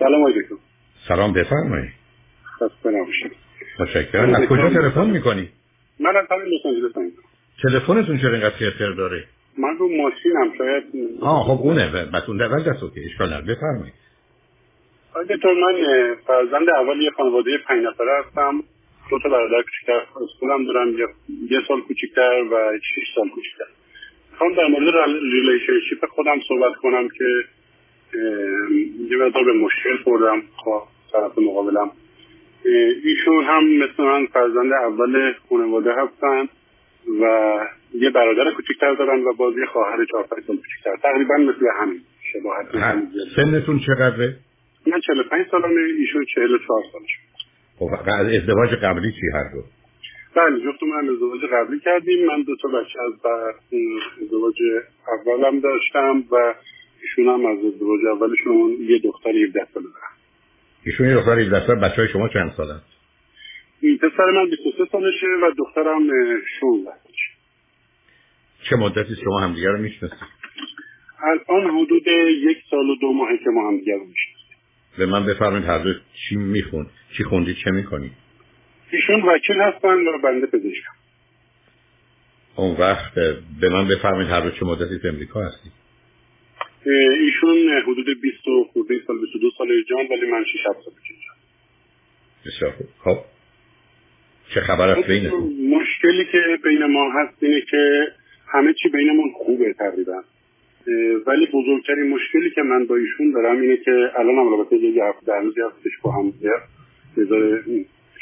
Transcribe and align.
سلام 0.00 0.24
علیکم. 0.26 0.58
سلام 1.08 1.32
بفرمایید. 1.32 1.92
خسته 2.60 2.90
نباشید. 2.90 3.32
متشکرم. 3.80 4.34
از 4.34 4.48
کجا 4.48 4.70
تلفن 4.70 5.10
می‌کنی؟ 5.10 5.48
من 6.00 6.16
از 6.16 6.26
همین 6.30 6.46
لس 6.46 6.66
آنجلس 6.66 6.92
تلفنتون 7.62 8.18
چرا 8.18 8.32
اینقدر 8.32 8.56
خرخر 8.56 8.90
داره؟ 8.90 9.24
من 9.58 9.76
رو 9.78 9.88
ماشینم 9.88 10.58
شاید 10.58 10.84
آه 11.20 11.44
خب 11.44 11.62
اونه. 11.62 12.06
بتون 12.14 12.36
در 12.36 12.48
دست 12.48 12.82
اوکی. 12.82 13.00
اشکال 13.04 13.26
نداره. 13.32 13.54
بفرمایید. 13.54 13.94
آقای 15.10 15.24
دکتر 15.24 15.54
من 15.54 15.74
فرزند 16.26 16.70
اول 16.70 17.00
یه 17.00 17.10
خانواده 17.16 17.58
پنج 17.68 17.84
نفره 17.84 18.24
هستم. 18.24 18.62
دو 19.10 19.18
تا 19.22 19.28
برادر 19.28 19.62
کوچیکتر. 19.62 20.22
اسکولم 20.24 20.66
دارم 20.66 20.88
یه, 21.50 21.58
سال 21.68 21.80
کوچیکتر 21.80 22.42
و 22.52 22.78
شش 22.78 23.14
سال 23.14 23.28
کوچیکتر. 23.28 23.64
می‌خوام 24.32 24.54
در 24.54 24.66
مورد 24.66 24.94
relationship 25.32 26.06
خودم 26.06 26.40
صحبت 26.48 26.76
کنم 26.82 27.08
که 27.08 27.24
یه 29.10 29.16
مقدار 29.16 29.44
به 29.44 29.52
مشکل 29.52 29.96
خوردم 30.04 30.42
با 30.66 30.88
طرف 31.12 31.38
مقابلم. 31.38 31.90
ایشون 33.04 33.44
هم 33.44 33.64
مثل 33.64 34.02
من 34.02 34.26
فرزند 34.26 34.72
اول 34.72 35.32
خانواده 35.48 35.90
هستن 35.92 36.48
و 37.20 37.58
یه 37.94 38.10
برادر 38.10 38.50
کوچیکتر 38.50 38.94
دارن 38.94 39.24
و 39.24 39.32
باز 39.32 39.54
یه 39.58 39.66
خواهر 39.66 40.04
چهار 40.04 40.22
پنج 40.22 40.44
سال 40.46 40.56
کوچیکتر. 40.56 40.96
تقریبا 41.02 41.36
مثل 41.36 41.66
همین 41.80 42.00
شباهت. 42.32 42.66
سنتون 43.36 43.78
چقدره؟ 43.78 44.36
من 44.86 45.00
45 45.00 45.46
سالمه 45.50 45.80
ایشون 45.98 46.24
44 46.34 46.82
سالش. 46.92 47.10
خب 47.78 47.88
از 48.06 48.26
ازدواج 48.26 48.70
قبلی 48.70 49.12
چی 49.12 49.26
هر 49.34 49.52
دو؟ 49.52 49.62
بله 50.36 50.60
جفت 50.60 50.82
من 50.82 51.08
ازدواج 51.08 51.40
قبلی 51.52 51.80
کردیم. 51.80 52.26
من 52.26 52.42
دو 52.42 52.56
تا 52.56 52.68
بچه 52.68 52.98
از 53.06 53.12
ازدواج 54.22 54.56
اولم 55.08 55.60
داشتم 55.60 56.24
و 56.30 56.54
ایشون 57.02 57.28
هم 57.34 57.46
از 57.46 57.58
ازدواج 57.58 58.00
اولشون 58.06 58.76
یه 58.80 58.98
دختر 58.98 59.30
17 59.30 59.66
ساله 59.74 59.86
دارم 59.86 60.16
ایشون 60.84 61.08
یه 61.08 61.14
دختر 61.14 61.38
17 61.38 61.66
ساله 61.66 61.80
بچه 61.80 61.96
های 61.96 62.08
شما 62.08 62.28
چند 62.28 62.52
ساله؟ 62.56 62.74
پسر 64.02 64.30
من 64.34 64.50
23 64.50 64.84
سالشه 64.92 65.26
و 65.42 65.50
دخترم 65.58 66.02
16 66.60 66.90
سالشه. 67.04 67.30
چه 68.62 68.76
مدتی 68.76 69.16
شما 69.24 69.40
همدیگه 69.40 69.68
رو 69.68 69.78
می‌شناسید؟ 69.78 70.18
الان 71.22 71.70
حدود 71.70 72.06
یک 72.42 72.58
سال 72.70 72.90
و 72.90 72.96
دو 73.00 73.12
ماهه 73.12 73.36
که 73.44 73.50
ما 73.50 73.68
همدیگه 73.68 73.94
رو 73.94 74.04
می‌شناسیم. 74.04 74.56
به 74.98 75.06
من 75.06 75.26
بفرمایید 75.26 75.66
هر 75.66 75.78
دو 75.78 75.92
چی 76.14 76.36
میخون 76.36 76.86
چی 77.16 77.24
خوندید 77.24 77.56
چه 77.64 77.70
می‌کنید؟ 77.70 78.12
ایشون 78.90 79.22
وکیل 79.22 79.56
هستن 79.56 80.08
و 80.08 80.18
بنده 80.24 80.46
پزشکم. 80.46 80.92
اون 82.56 82.76
وقت 82.76 83.14
به 83.60 83.68
من 83.68 83.88
بفرمایید 83.88 84.30
هر 84.30 84.40
دو 84.40 84.50
چه 84.50 84.64
مدتی 84.66 84.98
تو 84.98 85.08
امریکا 85.08 85.40
هستید؟ 85.40 85.72
ایشون 86.86 87.82
حدود 87.82 88.20
20 88.20 88.48
و 88.48 88.64
خورده 88.72 88.94
سال 89.06 89.18
22 89.18 89.50
سال 89.58 89.82
جان 89.82 90.06
ولی 90.10 90.30
من 90.30 90.44
6 90.44 90.66
7 90.66 90.78
سال 90.84 90.94
جان. 90.94 91.36
بسیار 92.46 92.70
خوب. 92.72 92.86
خب 93.04 93.24
چه 94.54 94.60
خبر 94.60 94.88
است 94.88 95.08
بینتون؟ 95.08 95.52
مشکلی 95.68 96.24
که 96.32 96.58
بین 96.64 96.84
ما 96.84 97.10
هست 97.10 97.42
اینه 97.42 97.60
که 97.70 98.12
همه 98.48 98.74
چی 98.82 98.88
بینمون 98.88 99.32
خوبه 99.32 99.72
تقریبا. 99.72 100.22
ولی 101.26 101.46
بزرگترین 101.46 102.08
مشکلی 102.10 102.50
که 102.50 102.62
من 102.62 102.86
با 102.86 102.96
ایشون 102.96 103.30
دارم 103.30 103.60
اینه 103.60 103.76
که 103.76 104.10
الان 104.16 104.34
هم 104.34 104.50
رابطه 104.50 104.76
یه 104.76 105.04
هفته 105.04 105.26
در 105.26 105.40
روزی 105.40 105.60
هستش 105.60 105.92
با 106.02 106.12
هم 106.12 106.32
یه 106.40 106.50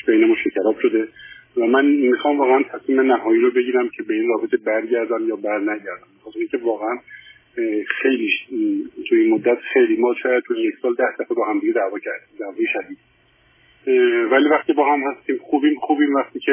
بینمون 0.06 0.36
شکراب 0.44 0.76
شده. 0.82 1.08
و 1.56 1.60
من 1.60 1.86
می‌خوام 1.86 2.38
واقعا 2.38 2.62
تصمیم 2.62 3.00
نهایی 3.00 3.40
رو 3.40 3.50
بگیرم 3.50 3.88
که 3.88 4.02
به 4.02 4.14
این 4.14 4.28
رابطه 4.28 4.56
برگردم 4.56 5.28
یا 5.28 5.36
بر 5.36 5.58
نگردم 5.58 6.06
خاطر 6.24 6.38
اینکه 6.38 6.56
واقعا 6.56 6.98
خیلی 8.02 8.30
تو 9.08 9.14
این 9.14 9.34
مدت 9.34 9.58
خیلی 9.72 9.96
ما 9.96 10.14
شاید 10.22 10.44
تو 10.46 10.54
یک 10.54 10.74
سال 10.82 10.94
ده 10.94 11.04
دفعه 11.18 11.36
با 11.36 11.46
هم 11.50 11.58
دیگه 11.58 11.72
دعوا 11.72 11.98
کردیم 11.98 12.38
دعوای 12.40 12.66
شدید. 12.72 12.98
ولی 14.32 14.48
وقتی 14.48 14.72
با 14.72 14.92
هم 14.92 15.00
هستیم 15.00 15.36
خوبیم 15.50 15.74
خوبیم. 15.80 16.14
وقتی 16.14 16.40
که 16.40 16.52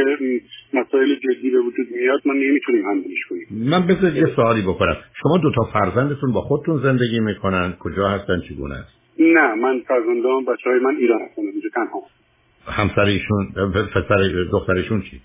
مسائل 0.74 1.16
جدی 1.16 1.50
به 1.50 1.60
وجود 1.60 1.88
میاد 1.92 2.22
ما 2.26 2.34
نمی‌تونیم 2.34 2.86
هندلش 2.86 3.26
کنیم. 3.30 3.48
من 3.52 3.88
بذار 3.88 4.16
یه 4.16 4.28
سوالی 4.36 4.62
بکنم. 4.62 4.98
شما 5.22 5.38
دو 5.38 5.52
تا 5.56 5.64
فرزندتون 5.74 6.32
با 6.34 6.42
خودتون 6.42 6.82
زندگی 6.84 7.20
می‌کنن 7.20 7.74
کجا 7.80 8.08
هستن 8.08 8.42
چگونه 8.50 8.76
است 8.76 8.96
نه 9.20 9.56
من 9.56 9.80
فرزندان 9.88 10.46
بچه 10.46 10.70
های 10.70 10.80
من 10.80 10.96
ایران 10.96 11.22
هستن 11.22 11.42
اینجا 11.42 11.70
تنها. 11.76 12.04
همسر 12.68 13.06
ایشون 13.06 13.72
پسر 13.96 14.46
دخترشون 14.52 15.02
چی؟ 15.02 15.22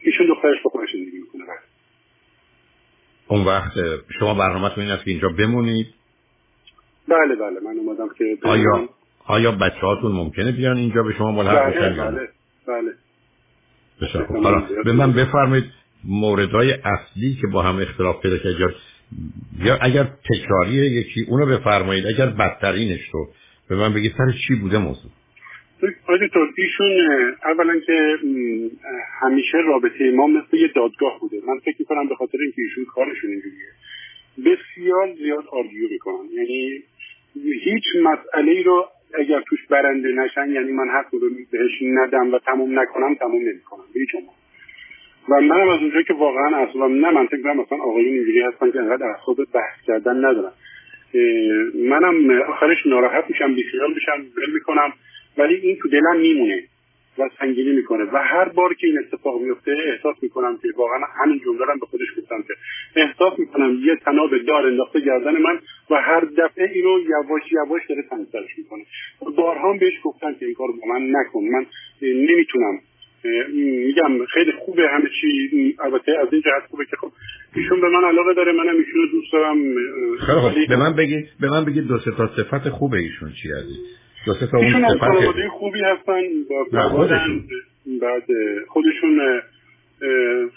ایشون 0.00 0.26
دخترش 0.26 0.62
با 0.64 0.70
خودش 0.70 0.94
اون 3.28 3.44
وقت 3.44 3.72
شما 4.18 4.34
برنامه‌تون 4.34 4.84
این 4.84 4.92
است 4.92 5.04
که 5.04 5.10
اینجا 5.10 5.28
بمونید. 5.28 5.86
بله 7.08 7.34
بله. 7.34 7.60
من 7.60 7.78
اومدم 7.78 8.08
که 8.18 8.38
آیا 8.42 8.88
آیا 9.26 9.52
بچه 9.52 9.80
هاتون 9.80 10.12
ممکنه 10.12 10.52
بیان 10.52 10.76
اینجا 10.76 11.02
به 11.02 11.12
شما 11.12 11.32
ملحق 11.32 11.74
بله 11.74 11.90
بله 11.90 12.28
بله. 12.66 12.92
بسیار 14.02 14.26
خوب. 14.26 14.36
حالا 14.36 14.62
به 14.84 14.92
من 14.92 15.12
بفرمایید 15.12 15.64
موردهای 16.04 16.72
اصلی 16.72 17.34
که 17.34 17.46
با 17.52 17.62
هم 17.62 17.78
اختلاف 17.78 18.22
پیدا 18.22 18.38
کرد 18.38 18.74
یا 19.58 19.78
اگر 19.80 20.08
تکراریه 20.30 20.84
یکی 20.84 21.26
اونو 21.28 21.46
بفرمایید. 21.46 22.06
اگر 22.06 22.26
بدترینش 22.26 23.00
رو 23.12 23.28
به 23.68 23.76
من 23.76 23.94
بگید 23.94 24.12
سر 24.18 24.38
چی 24.48 24.54
بوده 24.54 24.78
موضوع؟ 24.78 25.10
آقای 25.82 26.28
ایشون 26.56 26.90
اولا 27.44 27.78
که 27.80 28.18
همیشه 29.20 29.58
رابطه 29.58 30.10
ما 30.10 30.26
مثل 30.26 30.56
یه 30.56 30.68
دادگاه 30.74 31.20
بوده. 31.20 31.40
من 31.46 31.58
فکر 31.58 31.76
می‌کنم 31.78 32.08
به 32.08 32.14
خاطر 32.14 32.38
اینکه 32.40 32.62
ایشون 32.62 32.84
کارشون 32.84 33.30
اینجوریه. 33.30 33.72
بسیار 34.38 35.14
زیاد 35.14 35.44
آرگیو 35.52 35.88
می‌کنن. 35.90 36.24
یعنی 36.32 36.82
هیچ 37.64 37.84
مسئله 38.02 38.62
رو 38.62 38.88
اگر 39.18 39.40
توش 39.40 39.66
برنده 39.70 40.08
نشن 40.08 40.50
یعنی 40.50 40.72
من 40.72 40.88
حق 40.88 41.14
رو 41.14 41.30
بهش 41.52 41.82
ندم 41.82 42.34
و 42.34 42.38
تموم 42.38 42.78
نکنم 42.78 43.14
تموم 43.14 43.42
نمی‌کنم. 43.42 43.84
به 43.94 44.00
هیچ 44.00 44.14
و 45.28 45.40
منم 45.40 45.68
از 45.68 45.80
اونجایی 45.80 46.04
که 46.04 46.14
واقعا 46.14 46.56
اصلا 46.56 46.86
نه 46.86 47.10
من 47.10 47.26
فکر 47.26 47.52
مثلا 47.52 47.78
آقایون 47.78 48.14
اینجوری 48.14 48.40
هستن 48.40 48.70
که 48.70 48.78
انقدر 48.78 49.06
اعصاب 49.06 49.36
بحث 49.54 49.86
کردن 49.86 50.24
ندارن. 50.24 50.52
منم 51.74 52.42
آخرش 52.42 52.86
ناراحت 52.86 53.24
میشم 53.28 53.54
بیخیال 53.54 53.94
میشم 53.94 54.26
ول 54.36 54.54
می‌کنم. 54.54 54.92
ولی 55.38 55.54
این 55.54 55.76
تو 55.82 55.88
دلم 55.88 56.20
میمونه 56.20 56.62
و 57.18 57.30
سنگینی 57.38 57.72
می‌کنه. 57.72 58.04
و 58.04 58.16
هر 58.16 58.48
بار 58.48 58.74
که 58.74 58.86
این 58.86 58.98
اتفاق 58.98 59.40
میفته 59.40 59.70
احساس 59.70 60.16
می‌کنم 60.22 60.58
که 60.62 60.68
واقعا 60.76 60.98
همین 61.24 61.40
جمله 61.44 61.64
رو 61.64 61.78
به 61.80 61.86
خودش 61.86 62.06
گفتم 62.18 62.42
که 62.48 62.54
احساس 63.00 63.38
می‌کنم 63.38 63.80
یه 63.84 63.96
تناب 64.04 64.38
دار 64.38 64.66
انداخته 64.66 65.00
گردن 65.00 65.36
من 65.36 65.58
و 65.90 65.94
هر 65.94 66.20
دفعه 66.38 66.70
اینو 66.74 67.00
یواش 67.00 67.42
یواش 67.52 67.82
داره 67.88 68.02
تنگترش 68.10 68.58
می‌کنه. 68.58 68.84
بارها 69.36 69.72
بهش 69.80 69.94
گفتم 70.04 70.34
که 70.34 70.46
این 70.46 70.54
کار 70.54 70.68
با 70.68 70.94
من 70.94 71.10
نکن. 71.10 71.44
من 71.44 71.66
نمی‌تونم. 72.02 72.78
میگم 73.54 74.24
خیلی 74.26 74.52
خوبه 74.52 74.88
همه 74.88 75.08
چی. 75.20 75.76
البته 75.84 76.12
از 76.20 76.28
این 76.32 76.42
جهت 76.42 76.70
خوبه 76.70 76.84
که 76.84 76.96
خب 76.96 77.12
ایشون 77.56 77.80
به 77.80 77.88
من 77.88 78.04
علاقه 78.08 78.34
داره. 78.34 78.52
منم 78.52 78.76
ایشون 78.76 78.94
رو 78.94 79.06
دوست 79.06 79.32
دارم. 79.32 79.56
خیلی 80.52 80.66
به 80.66 80.76
من 80.76 80.96
بگید 80.96 81.28
به 81.40 81.50
من 81.50 81.64
بگید 81.64 81.86
دو 81.86 81.98
تا 81.98 82.30
صفت 82.36 82.68
خوبه 82.68 82.98
ایشون 82.98 83.32
چی 83.42 83.52
عزیز؟ 83.52 84.05
دو 84.26 84.34
تا 84.34 84.58
اون 84.58 85.48
خوبی 85.48 85.80
هستن 85.80 86.22
بعد 88.02 88.24
خودشون. 88.68 89.42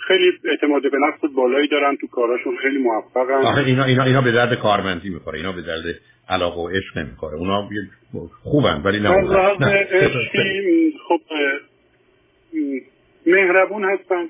خیلی 0.08 0.32
اعتماد 0.46 0.82
به 0.82 0.98
نفس 1.08 1.34
بالایی 1.36 1.68
دارن 1.68 1.96
تو 2.02 2.08
کاراشون 2.08 2.58
خیلی 2.62 2.78
موفقن. 2.78 3.34
آخه 3.34 3.66
اینا 3.66 3.84
اینا 3.84 4.04
اینا 4.04 4.22
به 4.22 4.32
درد 4.32 4.54
کارمندی 4.54 5.10
می‌خوره 5.10 5.38
اینا 5.38 5.52
به 5.52 5.62
درد 5.62 5.96
علاقه 6.30 6.62
و 6.62 6.68
عشق 6.68 6.98
نمی‌خوره. 6.98 7.38
اونا 7.38 7.70
خوبن 8.44 8.82
ولی 8.84 9.00
نه 9.00 9.10
خب 11.08 11.20
مهربون 13.26 13.84
هستن. 13.84 14.26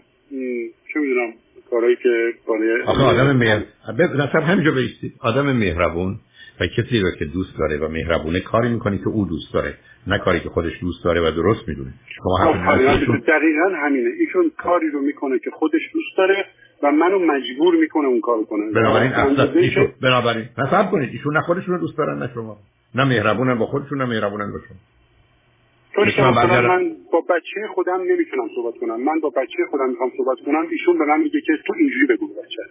چه 0.93 0.99
می‌دونم 0.99 1.33
کارهایی 1.69 1.95
که 1.95 2.33
برای 2.47 2.81
آخه 2.81 3.03
آدم 3.03 3.35
مهربون 3.35 3.65
همینجا 4.43 4.71
بیستید 4.71 5.13
آدم 5.19 5.51
مهربون. 5.51 6.19
و 6.59 6.67
کسی 6.67 6.99
رو 6.99 7.11
که 7.19 7.25
دوست 7.25 7.57
داره 7.59 7.77
و 7.77 7.87
مهربونه 7.87 8.39
کاری 8.39 8.69
می‌کنی 8.69 8.97
که 8.97 9.07
او 9.07 9.25
دوست 9.25 9.53
داره 9.53 9.73
نه 10.07 10.17
کاری 10.17 10.39
که 10.39 10.49
خودش 10.49 10.71
دوست 10.81 11.03
داره 11.03 11.21
و 11.21 11.31
درست 11.31 11.67
می‌دونه. 11.67 11.93
شما 12.15 12.53
دقیقا 13.27 13.75
همینه. 13.83 14.09
ایشون 14.19 14.51
کاری 14.57 14.89
رو 14.89 15.01
می‌کنه 15.01 15.39
که 15.39 15.51
خودش 15.51 15.81
دوست 15.93 16.17
داره 16.17 16.45
و 16.83 16.91
منو 16.91 17.19
مجبور 17.19 17.75
می‌کنه 17.75 18.07
اون 18.07 18.21
کار 18.21 18.43
کنه. 18.43 18.71
بنابراین 18.71 19.11
اصلا 19.11 19.51
ایشون 19.53 19.93
بنابراین 20.01 20.45
نصب 20.57 20.91
کنید. 20.91 21.09
ایشون 21.11 21.37
نه 21.37 21.41
خودشون 21.41 21.73
رو 21.73 21.79
دوست 21.79 21.97
دارن 21.97 22.19
نه 22.19 22.29
شما. 22.33 22.57
نه 22.95 23.03
مهربونن 23.03 23.55
با 23.55 23.65
خودشون 23.65 23.97
نه 23.97 24.05
مهربونن 24.05 24.51
با 24.51 24.59
شما. 24.67 24.77
من 26.61 26.95
با 27.11 27.21
بچه 27.21 27.67
خودم 27.73 28.01
نمی‌تونم 28.01 28.47
صحبت 28.55 28.79
کنم. 28.81 29.03
من 29.03 29.19
با 29.19 29.29
بچه 29.29 29.57
خودم 29.71 29.89
می‌خوام 29.89 30.11
صحبت 30.17 30.37
کنم. 30.45 30.67
ایشون 30.71 30.97
به 30.97 31.05
من 31.05 31.19
میگه 31.19 31.41
که 31.41 31.53
تو 31.67 31.73
اینجوری 31.79 32.05
بگو 32.07 32.27
بچه. 32.27 32.63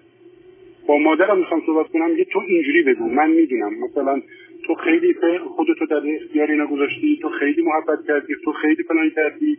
با 0.89 0.99
مادرم 0.99 1.39
می‌خوام 1.39 1.63
صحبت 1.67 1.87
کنم 1.93 2.19
یه 2.19 2.25
تو 2.25 2.39
اینجوری 2.49 2.83
بگو. 2.83 3.09
من 3.09 3.31
می‌دونم. 3.31 3.73
مثلا 3.85 4.23
تو 4.67 4.75
خیلی 4.75 5.15
خودتو 5.57 5.87
در 5.87 6.03
اختیار 6.23 6.51
اینا 6.51 6.67
گذاشتی 6.67 7.19
تو 7.23 7.29
خیلی 7.41 7.63
محبت 7.63 7.99
کردی 8.09 8.35
تو 8.45 8.53
خیلی 8.53 8.83
فلان 8.83 9.11
کردی. 9.17 9.59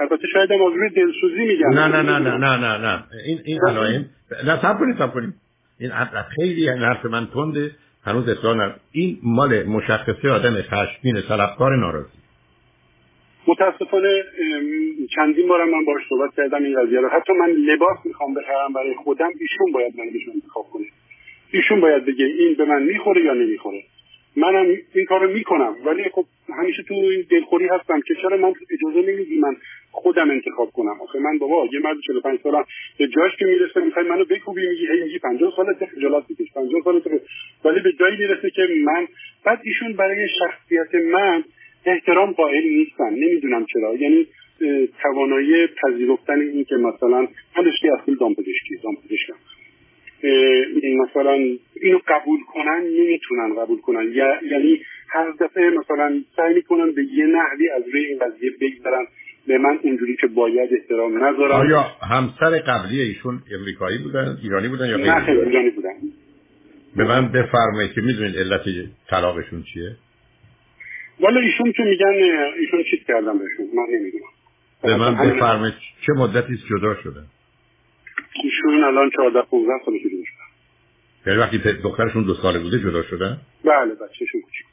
البته 0.00 0.28
شاید 0.32 0.52
هم 0.52 0.58
روی 0.58 0.90
دلسوزی 0.90 1.46
میگم. 1.46 1.68
نه 1.68 1.86
نه 1.86 2.02
نه 2.02 2.18
نه 2.18 2.36
نه 2.36 2.56
نه 2.56 2.78
نه. 2.78 3.04
این 3.26 3.38
این 3.44 3.60
علائم. 3.68 4.04
نه 4.46 4.62
صبر 4.62 4.78
کنید 4.78 4.96
صبر 4.96 5.14
کنید. 5.14 5.34
این 5.80 5.90
خیلی 6.36 6.68
حرف 6.68 7.06
من 7.06 7.26
تنده. 7.34 7.70
هنوز 8.04 8.28
اصلا 8.28 8.72
این 8.92 9.18
مال 9.22 9.62
مشخصه 9.62 10.30
آدم 10.30 10.62
خشمگین 10.62 11.22
طلبکار 11.28 11.76
ناراضی. 11.76 12.08
متاسفانه 13.46 14.24
چندین 15.14 15.48
بارم 15.48 15.68
من 15.70 15.84
باش 15.84 16.02
صحبت 16.08 16.36
کردم 16.36 16.64
این 16.64 16.82
قضیه 16.82 17.00
رو. 17.00 17.08
حتی 17.08 17.32
من 17.32 17.50
لباس 17.50 17.96
می‌خوام 18.04 18.34
بخرم 18.34 18.72
برای 18.72 18.94
خودم 18.94 19.30
ایشون 19.40 19.72
باید 19.72 19.96
بهشون 19.96 20.34
انتخاب 20.34 20.64
کنه. 20.64 20.86
ایشون 21.52 21.80
باید 21.80 22.04
بگه 22.04 22.24
این 22.24 22.54
به 22.54 22.64
من 22.64 22.82
می‌خوره 22.82 23.24
یا 23.24 23.34
نمی‌خوره. 23.34 23.82
منم 24.36 24.66
این 24.94 25.04
کارو 25.04 25.32
می‌کنم 25.32 25.76
ولی 25.84 26.04
خب 26.12 26.24
همیشه 26.48 26.82
تو 26.82 26.94
این 26.94 27.26
دلخوری 27.30 27.68
هستم 27.68 28.00
که 28.00 28.14
چرا 28.22 28.36
من 28.36 28.52
اجازه 28.70 29.12
نمیدی 29.12 29.38
من 29.38 29.56
خودم 29.90 30.30
انتخاب 30.30 30.70
کنم؟ 30.70 31.00
آخه 31.00 31.18
من 31.18 31.38
بابا 31.38 31.68
یه 31.72 31.80
مرد 31.80 31.96
45 32.06 32.38
سالم 32.42 32.64
به 32.98 33.08
جاش 33.08 33.36
که 33.38 33.44
می‌رسه 33.44 33.80
می‌خوای 33.80 34.08
منو 34.08 34.24
بکوبی 34.24 34.68
میگی 34.68 34.86
هی 34.86 35.02
میگی 35.02 35.18
50 35.18 35.52
سالت 35.56 35.84
خجالت 35.84 36.24
بکش 36.28 36.52
50 36.54 36.82
سالت 36.84 37.02
ولی 37.64 37.80
به 37.80 37.92
جایی 37.92 38.16
می‌رسه 38.16 38.50
که 38.50 38.68
من 38.84 39.06
بعد 39.44 39.60
ایشون 39.64 39.92
برای 39.92 40.28
شخصیت 40.38 40.94
من 40.94 41.44
احترام 41.86 42.32
قائل 42.32 42.64
نیستن. 42.68 43.10
نمی‌دونم 43.10 43.66
چرا. 43.72 43.94
یعنی 43.94 44.26
توانایی 45.02 45.66
پذیرفتن 45.66 46.40
این 46.40 46.64
که 46.64 46.76
مثلا 46.76 47.20
من 47.58 47.64
رشته 47.64 47.88
اصلی 48.00 48.16
دامپزشکی 48.20 48.76
دامپزشکم 48.82 49.34
مثلا 51.04 51.32
اینو 51.82 51.98
قبول 52.08 52.40
کنن 52.54 52.82
نمی‌تونن 53.00 53.54
قبول 53.58 53.80
کنن. 53.80 54.12
یعنی 54.50 54.80
هر 55.08 55.30
دفعه 55.40 55.70
مثلا 55.70 56.22
سعی 56.36 56.54
می‌کنن 56.54 56.92
به 56.92 57.02
یه 57.04 57.26
نحوی 57.26 57.68
از 57.76 57.82
روی 57.92 58.06
این 58.06 58.18
قضیه 58.18 58.50
بگذرن. 58.50 59.06
به 59.46 59.58
من 59.58 59.78
اونجوری 59.82 60.16
که 60.16 60.26
باید 60.26 60.70
احترام 60.80 61.24
نذارن 61.24 61.52
آیا 61.52 61.82
همسر 62.10 62.58
قبلی 62.58 63.00
ایشون 63.00 63.42
امریکایی 63.60 63.98
بودن 63.98 64.38
ایرانی 64.42 64.68
بودن 64.68 64.88
یا 64.88 64.96
نه 64.96 65.28
ایرانی؟ 65.28 65.70
بودن. 65.70 65.90
به 66.96 67.04
من 67.04 67.32
بفرمایید 67.32 67.92
که 67.92 68.00
می‌دونید 68.00 68.36
علت 68.36 68.60
طلاقشون 69.10 69.62
چیه. 69.62 69.96
والا 71.20 71.40
ایشون 71.40 71.72
که 71.72 71.82
میگن 71.82 72.14
ایشون 72.58 72.84
چیز 72.90 73.00
کردن 73.08 73.38
بهشون؟ 73.38 73.66
من 73.74 73.86
نمی‌دونم. 73.92 74.24
به 74.82 74.96
من 74.96 75.14
بفرمایید 75.14 75.74
چه 76.06 76.12
مدتی 76.12 76.56
جدا 76.70 76.94
شدن 77.02 77.26
ایشون 78.44 78.84
الان 78.84 79.10
14 79.16 79.42
15 79.50 79.72
سالش 79.84 80.00
جدا 80.00 80.10
شدن 80.10 80.46
یعنی 81.26 81.38
وقتی 81.38 81.58
دخترشون 81.58 82.22
دو 82.22 82.34
ساله 82.34 82.58
بوده 82.58 82.78
جدا 82.78 83.02
شدن 83.02 83.36
بله 83.64 83.94
بچه‌شون 83.94 84.40
کوچیک 84.40 84.66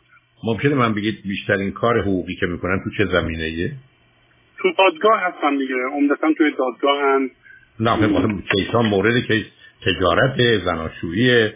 ممکنه 0.44 0.75
من 0.75 0.94
بگید 0.94 1.22
بیشترین 1.24 1.72
کار 1.72 2.01
حقوقی 2.01 2.36
که 2.36 2.46
می‌کنن 2.46 2.80
تو 2.84 2.89
چه 2.98 3.12
زمینه 3.12 3.44
ایه؟ 3.44 3.72
تو 4.57 4.69
دادگاه 4.78 5.22
هستن 5.22 5.57
دیگه. 5.57 5.75
عمدتا 5.94 6.34
توی 6.38 6.51
دادگاه 6.51 7.00
هم 7.01 7.30
نه 7.80 7.96
خب 7.96 8.44
کیسا 8.51 8.81
مورد 8.81 9.25
کیس 9.28 9.46
تجارت 9.86 10.57
زناشویی 10.66 11.50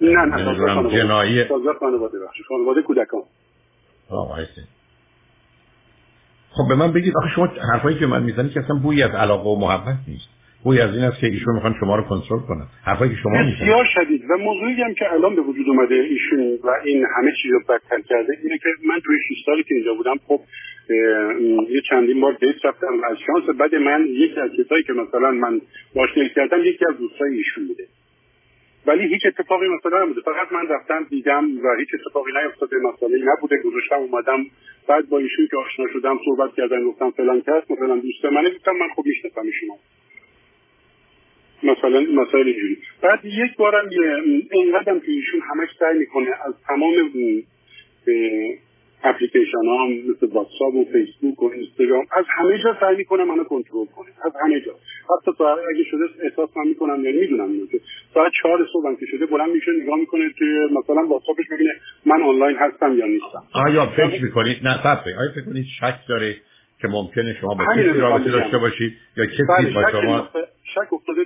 نه 0.00 0.24
نه 0.24 0.90
جنایی. 0.90 1.44
خانواده 1.80 2.18
بخش 2.18 2.42
خانواده 2.48 2.82
کودکان. 2.82 3.22
خب 6.50 6.68
به 6.68 6.74
من 6.74 6.92
بگید 6.92 7.16
آخه 7.16 7.28
شما 7.34 7.46
حرفایی 7.72 7.98
که 7.98 8.06
من 8.06 8.22
می‌زنید 8.22 8.52
که 8.52 8.60
اصلا 8.60 8.76
بوی 8.76 9.02
از 9.02 9.10
علاقه 9.10 9.50
و 9.50 9.60
محبت 9.60 9.96
نیست. 10.08 10.28
بوی 10.64 10.80
از 10.80 10.94
این 10.94 11.04
است 11.04 11.20
که 11.20 11.26
ایشون 11.26 11.54
می‌خوان 11.54 11.74
شما 11.80 11.96
رو 11.96 12.02
کنترل 12.02 12.40
کنن. 12.40 12.66
حرفایی 12.84 13.10
که 13.10 13.16
شما 13.22 13.32
می‌زنید. 13.32 13.54
بسیار 13.54 13.84
شدید. 13.84 14.22
و 14.30 14.36
موضوعی 14.38 14.82
هم 14.82 14.94
که 14.94 15.12
الان 15.12 15.36
به 15.36 15.42
وجود 15.42 15.68
اومده 15.68 15.94
ایشون 15.94 16.58
و 16.64 16.70
این 16.84 17.06
همه 17.16 17.32
چیز 17.42 17.52
رو 17.52 17.60
بدتر 17.68 18.00
کرده 18.08 18.38
اینه 18.42 18.58
که 18.58 18.68
من 18.88 19.00
توی 19.04 19.16
6 19.18 19.42
سالی 19.46 19.62
که 19.62 19.74
اینجا 19.74 19.94
بودم 19.94 20.16
خب 20.28 20.40
یه 21.70 21.80
چندین 21.90 22.20
بار 22.20 22.32
دیت 22.32 22.64
رفتم. 22.64 22.86
از 23.10 23.16
شانس 23.26 23.56
بعد 23.58 23.74
من 23.74 24.06
یکی 24.08 24.40
از 24.40 24.50
کسایی 24.50 24.82
که 24.82 24.92
مثلا 24.92 25.30
من 25.30 25.60
باش 25.94 26.10
کردم 26.36 26.60
یکی 26.64 26.84
از 26.90 26.98
دوستای 26.98 27.34
ایشون 27.34 27.68
بوده. 27.68 27.84
ولی 28.86 29.08
هیچ 29.08 29.26
اتفاقی 29.26 29.68
مثلا 29.68 30.04
نبوده. 30.04 30.20
فقط 30.20 30.52
من 30.52 30.68
رفتم 30.68 31.06
دیدم 31.10 31.44
و 31.64 31.76
هیچ 31.78 31.88
اتفاقی 31.94 32.32
نیفتاده 32.32 32.76
مسئله 32.76 33.18
نبوده. 33.24 33.56
گذاشتم 33.64 33.96
اومدم. 33.96 34.46
بعد 34.88 35.08
با 35.08 35.18
ایشون 35.18 35.48
که 35.50 35.56
آشنا 35.56 35.86
شدم 35.92 36.18
صحبت 36.24 36.54
کردن 36.54 36.84
گفتم 36.84 37.10
فلان 37.10 37.40
کس 37.40 37.70
مثلا 37.70 37.96
دوست 37.96 38.24
منه. 38.24 38.50
گفتم 38.50 38.72
من 38.72 38.88
خوب 38.88 39.06
می‌شناسم 39.06 39.42
ایشونو. 39.42 39.76
مثلا 41.62 42.00
مسائل 42.00 42.46
اینجوری. 42.46 42.78
بعد 43.02 43.24
یک 43.24 43.56
بارم 43.56 43.88
اینقدرم 44.50 45.00
که 45.00 45.12
ایشون 45.12 45.40
همش 45.40 45.68
سعی 45.78 45.98
می‌کنه 45.98 46.30
از 46.46 46.54
تمام 46.68 46.94
اپلیکیشن 49.04 49.66
ها 49.66 49.86
مثل 49.86 50.26
واتساپ 50.32 50.74
و 50.74 50.84
فیسبوک 50.92 51.42
و 51.42 51.50
اینستاگرام 51.52 52.06
از 52.12 52.24
همه 52.28 52.58
جا 52.64 52.76
سعی 52.80 52.96
می‌کنه 52.96 53.24
منو 53.24 53.44
کنترل 53.44 53.86
کنه. 53.96 54.08
از 54.24 54.32
همه 54.44 54.60
جا. 54.60 54.72
حتی 55.12 55.30
ساعت 55.38 55.58
اگه 55.74 55.84
شده 55.90 56.04
احساس 56.22 56.56
من 56.56 56.68
می‌کنم 56.68 57.04
یعنی 57.04 57.18
می‌دونم 57.18 57.50
اینو 57.50 57.66
که 57.66 57.80
ساعت 58.14 58.32
چهار 58.42 58.66
صبح 58.72 59.00
که 59.00 59.06
شده 59.06 59.26
بلند 59.26 59.50
میشه 59.50 59.70
نگاه 59.82 59.98
می‌کنه 59.98 60.30
توی 60.38 60.64
مثلا 60.64 61.06
واتساپش 61.06 61.44
ببینه 61.52 61.70
من 62.06 62.22
آنلاین 62.22 62.56
هستم 62.56 62.98
یا 62.98 63.06
نیستم. 63.06 63.42
آیا 63.54 63.86
فکر 63.86 64.22
می‌کنید؟ 64.22 64.56
نه 64.62 64.74
صبره 64.82 65.18
آیا 65.18 65.30
فکر 65.34 65.44
کنید 65.44 65.66
شک 65.80 66.08
داره 66.08 66.36
که 66.80 66.88
ممکنه 66.88 67.36
شما 67.40 67.54
با 67.54 67.64
کسی 67.64 68.00
رابطه 68.00 68.30
داشته 68.30 68.58
باشید 68.58 68.92
یا 69.16 69.26
کسی 69.26 69.42
بله، 69.48 69.74
با 69.74 69.90
شما 69.90 70.28
شک 70.74 70.92
افتاده 70.92 71.24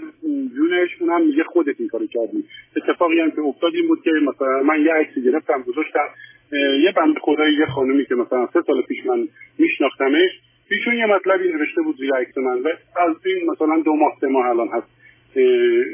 جونش 0.56 0.90
اونم 1.00 1.26
میگه 1.26 1.44
خودت 1.44 1.74
این 1.78 1.88
کارو 1.88 2.06
کردی. 2.06 2.44
اتفاقی 2.76 3.20
هم 3.20 3.30
که 3.30 3.40
افتاد 3.40 3.74
این 3.74 3.88
بود 3.88 4.02
که 4.02 4.10
مثلا 4.10 4.62
من 4.62 4.80
یه 4.80 4.92
عکسی 4.92 5.22
گرفتم 5.22 5.62
گذاشتم. 5.62 6.08
یه 6.52 6.92
بند 6.96 7.14
خدای 7.22 7.52
یه 7.54 7.66
خانومی 7.66 8.04
که 8.04 8.14
مثلا 8.14 8.48
سه 8.52 8.62
سال 8.66 8.82
پیش 8.82 9.06
من 9.06 9.28
میشناختمش 9.58 10.30
پیشون 10.68 10.94
یه 10.94 11.06
مطلبی 11.06 11.48
نوشته 11.48 11.82
بود 11.82 11.96
زیر 11.96 12.10
عکس 12.14 12.38
من 12.38 12.62
و 12.62 12.68
از 13.00 13.16
این 13.26 13.50
مثلا 13.50 13.82
دو 13.84 13.96
ماه 13.96 14.12
سه 14.20 14.26
ماه 14.26 14.46
الان 14.46 14.68
هست. 14.68 14.86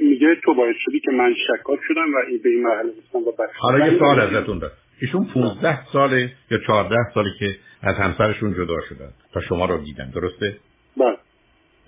میگه 0.02 0.36
تو 0.44 0.54
باید 0.54 0.76
شدی 0.78 1.00
که 1.00 1.10
من 1.10 1.34
شکاک 1.46 1.78
شدم 1.88 2.14
و 2.14 2.18
این 2.28 2.40
به 2.44 2.48
این 2.48 2.62
مرحله 2.62 2.88
رسیدم 2.88 3.20
و 3.20 3.32
حالا 3.58 3.86
یه 3.86 3.98
سوال 3.98 4.20
ازتون 4.20 4.58
دارم. 4.58 4.72
ایشون 5.00 5.26
15 5.34 5.86
ساله 5.92 6.32
یا 6.50 6.58
14 6.66 6.96
ساله 7.14 7.30
که 7.38 7.56
از 7.82 7.96
همسرشون 7.96 8.54
جدا 8.54 8.80
شدن 8.88 9.10
تا 9.34 9.40
شما 9.40 9.64
رو 9.64 9.78
دیدن 9.78 10.10
درسته؟ 10.10 10.56
بله. 10.96 11.16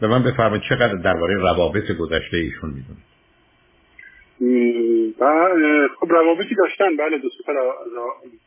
به 0.01 0.09
من 0.09 0.23
بفرمایید 0.23 0.63
چقدر 0.69 0.95
درباره 0.95 1.35
روابط 1.35 1.93
گذشته 1.93 2.37
ایشون 2.37 2.71
می‌دونید 2.71 3.14
خب 6.01 6.13
روابطی 6.13 6.55
داشتن. 6.55 6.97
بله 6.97 7.19
دو 7.19 7.29
سه 7.29 7.53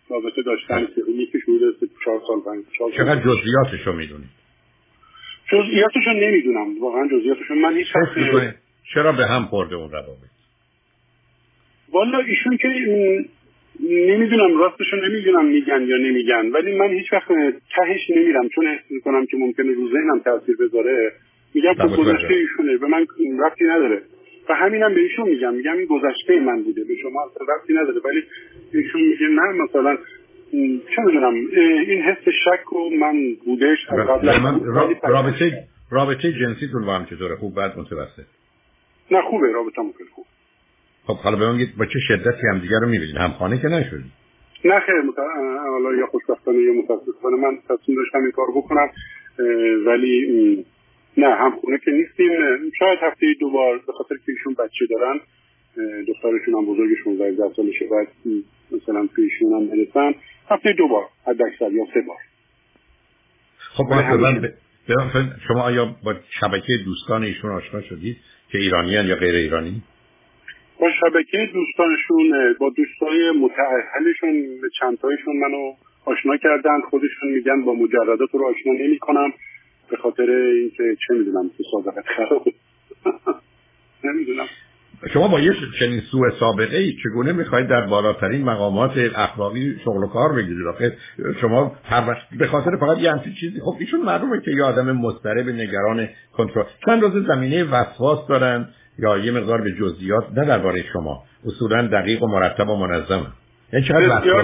رابطه 0.10 0.42
داشتن. 0.42 0.86
که 0.86 1.02
یکی 1.12 1.38
حدود 1.38 1.92
چهار 2.06 2.22
سال 2.28 2.40
پنج 2.40 2.66
چقدر 2.98 3.22
جزئیاتش 3.22 3.88
رو 3.88 3.94
می‌دونید 3.94 4.30
جزئیاتش 5.52 6.08
رو 6.08 6.14
نمی‌دونم. 6.14 6.80
واقعا 6.82 7.08
جزئیاتش 7.08 7.52
من 7.52 7.78
هیچ 7.78 7.88
چرا 8.94 9.12
به 9.12 9.26
هم 9.26 9.46
خورده 9.46 9.76
اون 9.76 9.92
روابط؟ 9.92 10.28
والا 11.92 12.20
ایشون 12.20 12.58
که 12.58 12.68
نمی‌دونم 13.90 14.58
راستش 14.58 14.94
نمی‌دونم 14.94 15.46
میگن 15.46 15.82
یا 15.82 15.98
نمیگن. 15.98 16.52
ولی 16.52 16.78
من 16.78 16.90
هیچ 16.90 17.14
وقت 17.14 17.28
تهش 17.76 18.10
نمیرم. 18.10 18.50
چون 18.50 18.68
احساس 18.68 18.92
می‌کنم 18.92 19.26
که 19.26 19.38
ممکنه 19.38 19.74
رو 19.74 19.90
ذهنم 19.90 20.20
تاثیر 20.20 20.56
بذاره. 20.60 21.12
میگم 21.54 21.74
خب 21.74 21.98
گذشته 21.98 22.34
ایشونه. 22.34 22.78
به 22.78 22.88
من 22.88 23.06
رفتی 23.46 23.64
نداره. 23.64 24.02
و 24.50 24.54
همینم 24.54 24.94
به 24.94 25.02
ایشون 25.02 25.30
میگم. 25.30 25.54
میگم 25.54 25.78
این 25.78 25.86
گذشته 25.86 26.40
من 26.40 26.64
بوده 26.64 26.84
به 26.84 26.96
شما 27.02 27.32
رفتی 27.50 27.74
نداره. 27.74 28.02
ولی 28.06 28.24
ایشون 28.74 29.02
میگه 29.02 29.28
نه 29.28 29.64
مثلا 29.64 29.98
چه 30.96 31.02
می‌دونم 31.06 31.34
این 31.88 32.02
حس 32.02 32.30
شک 32.46 32.74
و 32.74 32.90
من 32.90 33.36
بودش 33.46 33.78
رابطه 35.04 35.64
رابطه 35.92 36.32
جنسیتون 36.32 36.86
با 36.86 36.96
هم 36.96 37.06
چطوره؟ 37.06 37.36
خوب 37.36 37.56
بعد 37.56 37.80
متوسط؟ 37.80 38.26
نه 39.12 39.22
خوبه. 39.22 39.52
رابطه 39.52 39.82
خیلی 39.98 40.10
خوب. 40.10 40.26
خب 41.08 41.16
حالا 41.16 41.38
به 41.38 41.52
من 41.52 41.58
با 41.78 41.86
چه 41.86 42.00
شدتی 42.08 42.48
هم 42.48 42.60
دیگر 42.60 42.80
رو 42.82 42.88
می‌بینید. 42.88 43.16
هم 43.16 43.32
خانه 43.32 43.62
که 43.62 43.68
نشدید. 43.68 44.12
نه 44.66 44.80
خیر 44.80 44.96
حالا 45.72 45.96
یا 45.96 46.08
خوشبختانه 46.08 46.58
یا 46.58 46.74
متاسفانه 46.74 47.38
من 47.38 47.58
تصمیم 47.70 47.98
داشتم 47.98 48.20
این 48.20 48.32
کار 48.32 48.48
بکنم 48.56 48.90
ولی 49.86 50.66
نه 51.18 51.36
هم 51.36 51.52
خونه 51.52 51.78
که 51.86 51.92
نیستیم. 51.92 52.32
شاید 52.80 53.00
هفته 53.02 53.26
دو 53.40 53.50
بار 53.50 53.78
به 53.88 53.94
خاطر 53.94 54.16
که 54.16 54.32
ایشون 54.32 54.54
بچه 54.54 54.86
دارن 54.90 55.20
دخترشون 56.08 56.54
هم 56.54 56.66
بزرگ 56.66 56.90
16 57.04 57.54
سالشه 57.56 57.86
بعد 57.92 58.08
مثلا 58.72 59.08
پیشون 59.16 59.54
هم 59.54 59.68
برسن 59.68 60.16
هفته 60.50 60.74
دو 60.74 60.88
بار 60.88 61.06
حد 61.28 61.42
اکثر 61.42 61.72
یا 61.72 61.86
سه 61.94 62.02
بار. 62.02 62.18
خب 63.58 63.84
من 63.84 64.54
شما 65.48 65.62
آیا 65.62 65.96
با 66.04 66.16
شبکه 66.40 66.74
دوستان 66.86 67.24
ایشون 67.24 67.52
آشنا 67.52 67.82
شدید 67.82 68.18
که 68.52 68.58
ایرانیان 68.58 69.06
یا 69.06 69.16
غیر 69.16 69.36
ایرانی؟ 69.36 69.82
با 70.80 70.92
شبکه 71.02 71.50
دوستانشون 71.54 72.56
با 72.60 72.70
دوستای 72.70 73.32
متعهلشون 73.32 74.48
چندتایشون 74.80 75.36
منو 75.38 75.74
آشنا 76.06 76.38
کردن. 76.38 76.82
خودشون 76.90 77.32
میگن 77.32 77.66
با 77.66 77.74
مجردات 77.74 78.30
رو 78.34 78.46
آشنا 78.46 78.74
نمی 78.74 79.00
کنم 79.00 79.34
به 79.92 79.98
خاطر 79.98 80.30
اینکه 80.32 80.84
چه 81.08 81.14
می‌دونم 81.14 81.50
که 81.58 81.64
صادقت 81.72 82.06
خراب 82.18 82.44
نمی‌دونم. 84.04 84.46
شما 85.14 85.28
با 85.28 85.40
یه 85.40 85.54
چنین 85.80 86.00
سوء 86.12 86.30
سابقه 86.40 86.78
ای 86.78 86.96
چگونه 87.04 87.32
می‌خواهید 87.32 87.68
در 87.68 87.82
بالاترین 87.82 88.44
مقامات 88.44 88.92
اخلاقی 89.16 89.80
شغل 89.86 90.04
و 90.04 90.08
کار 90.08 90.34
بگیرید؟ 90.34 90.68
آخه 90.68 90.98
شما 91.42 91.76
هر 91.84 92.10
وقت 92.10 92.28
به 92.40 92.48
خاطر 92.48 92.78
فقط 92.80 92.98
یه 92.98 93.12
همچین 93.12 93.34
چیزی 93.34 93.60
خب 93.60 93.76
ایشون 93.80 94.02
معلومه 94.02 94.42
که 94.42 94.52
یه 94.52 94.64
آدم 94.64 94.92
مضطرب 94.92 95.50
نگران 95.50 96.10
کنترل. 96.34 96.64
چند 96.86 97.04
روز 97.04 97.28
زمینه 97.28 97.64
وسواس 97.64 98.28
دارن 98.28 98.68
یا 99.00 99.18
یه 99.18 99.32
مقدار 99.32 99.62
به 99.62 99.72
جزئیات 99.72 100.24
نه 100.38 100.46
درباره 100.46 100.84
شما. 100.94 101.24
اصولا 101.46 101.88
دقیق 101.88 102.24
و 102.24 102.28
مرتب 102.28 102.70
و 102.70 102.76
منظم 102.76 103.34
یعنی 103.74 103.86
چقدر 103.86 104.20
بسیار 104.20 104.44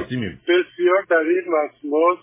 دقیق 1.10 1.44
وسواس 1.48 2.18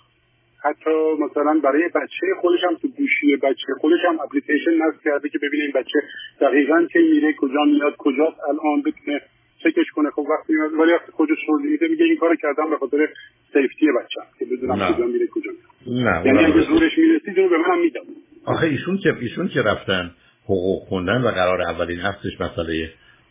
حتی 0.62 0.90
مثلا 1.18 1.60
برای 1.64 1.88
بچه 1.88 2.26
خودش 2.40 2.64
هم 2.64 2.74
تو 2.74 2.88
گوشی 2.88 3.36
بچه 3.36 3.72
خودش 3.80 4.00
هم 4.08 4.20
اپلیکیشن 4.20 4.70
نصب 4.70 5.00
کرده 5.04 5.28
که 5.28 5.38
ببینه 5.38 5.64
این 5.64 5.72
بچه 5.74 5.98
دقیقا 6.40 6.86
که 6.92 6.98
میره 6.98 7.32
کجا 7.38 7.64
میاد 7.64 7.96
کجاست 7.98 8.40
الان 8.48 8.82
بتونه 8.82 9.20
چکش 9.64 9.90
کنه. 9.94 10.10
خب 10.10 10.26
وقتی 10.30 10.52
میاد 10.52 10.72
ولی 10.72 10.92
وقتی 10.92 11.12
خودش 11.12 11.38
رو 11.48 11.58
میده 11.58 11.88
میگه 11.88 12.04
این 12.04 12.16
کارو 12.16 12.36
کردم 12.36 12.70
به 12.70 12.76
خاطر 12.76 13.08
سیفتی 13.52 13.86
بچه 13.86 14.20
که 14.38 14.44
بدونم 14.44 14.94
کجا 14.94 15.06
میره 15.06 15.26
کجا 15.26 15.50
نه 15.86 16.22
یعنی 16.26 16.38
اگه 16.38 16.60
زورش 16.60 16.98
می‌رسید 16.98 17.38
رو 17.38 17.48
به 17.48 17.58
منم 17.58 17.80
میدم. 17.80 18.00
آخه 18.44 18.66
ایشون 18.66 18.98
که 18.98 19.14
ایشون 19.20 19.48
که 19.48 19.62
رفتن 19.62 20.10
حقوق 20.44 20.82
خوندن 20.88 21.22
و 21.22 21.28
قرار 21.28 21.62
اولین 21.62 22.00
هفتش 22.00 22.40
مسئله 22.40 22.90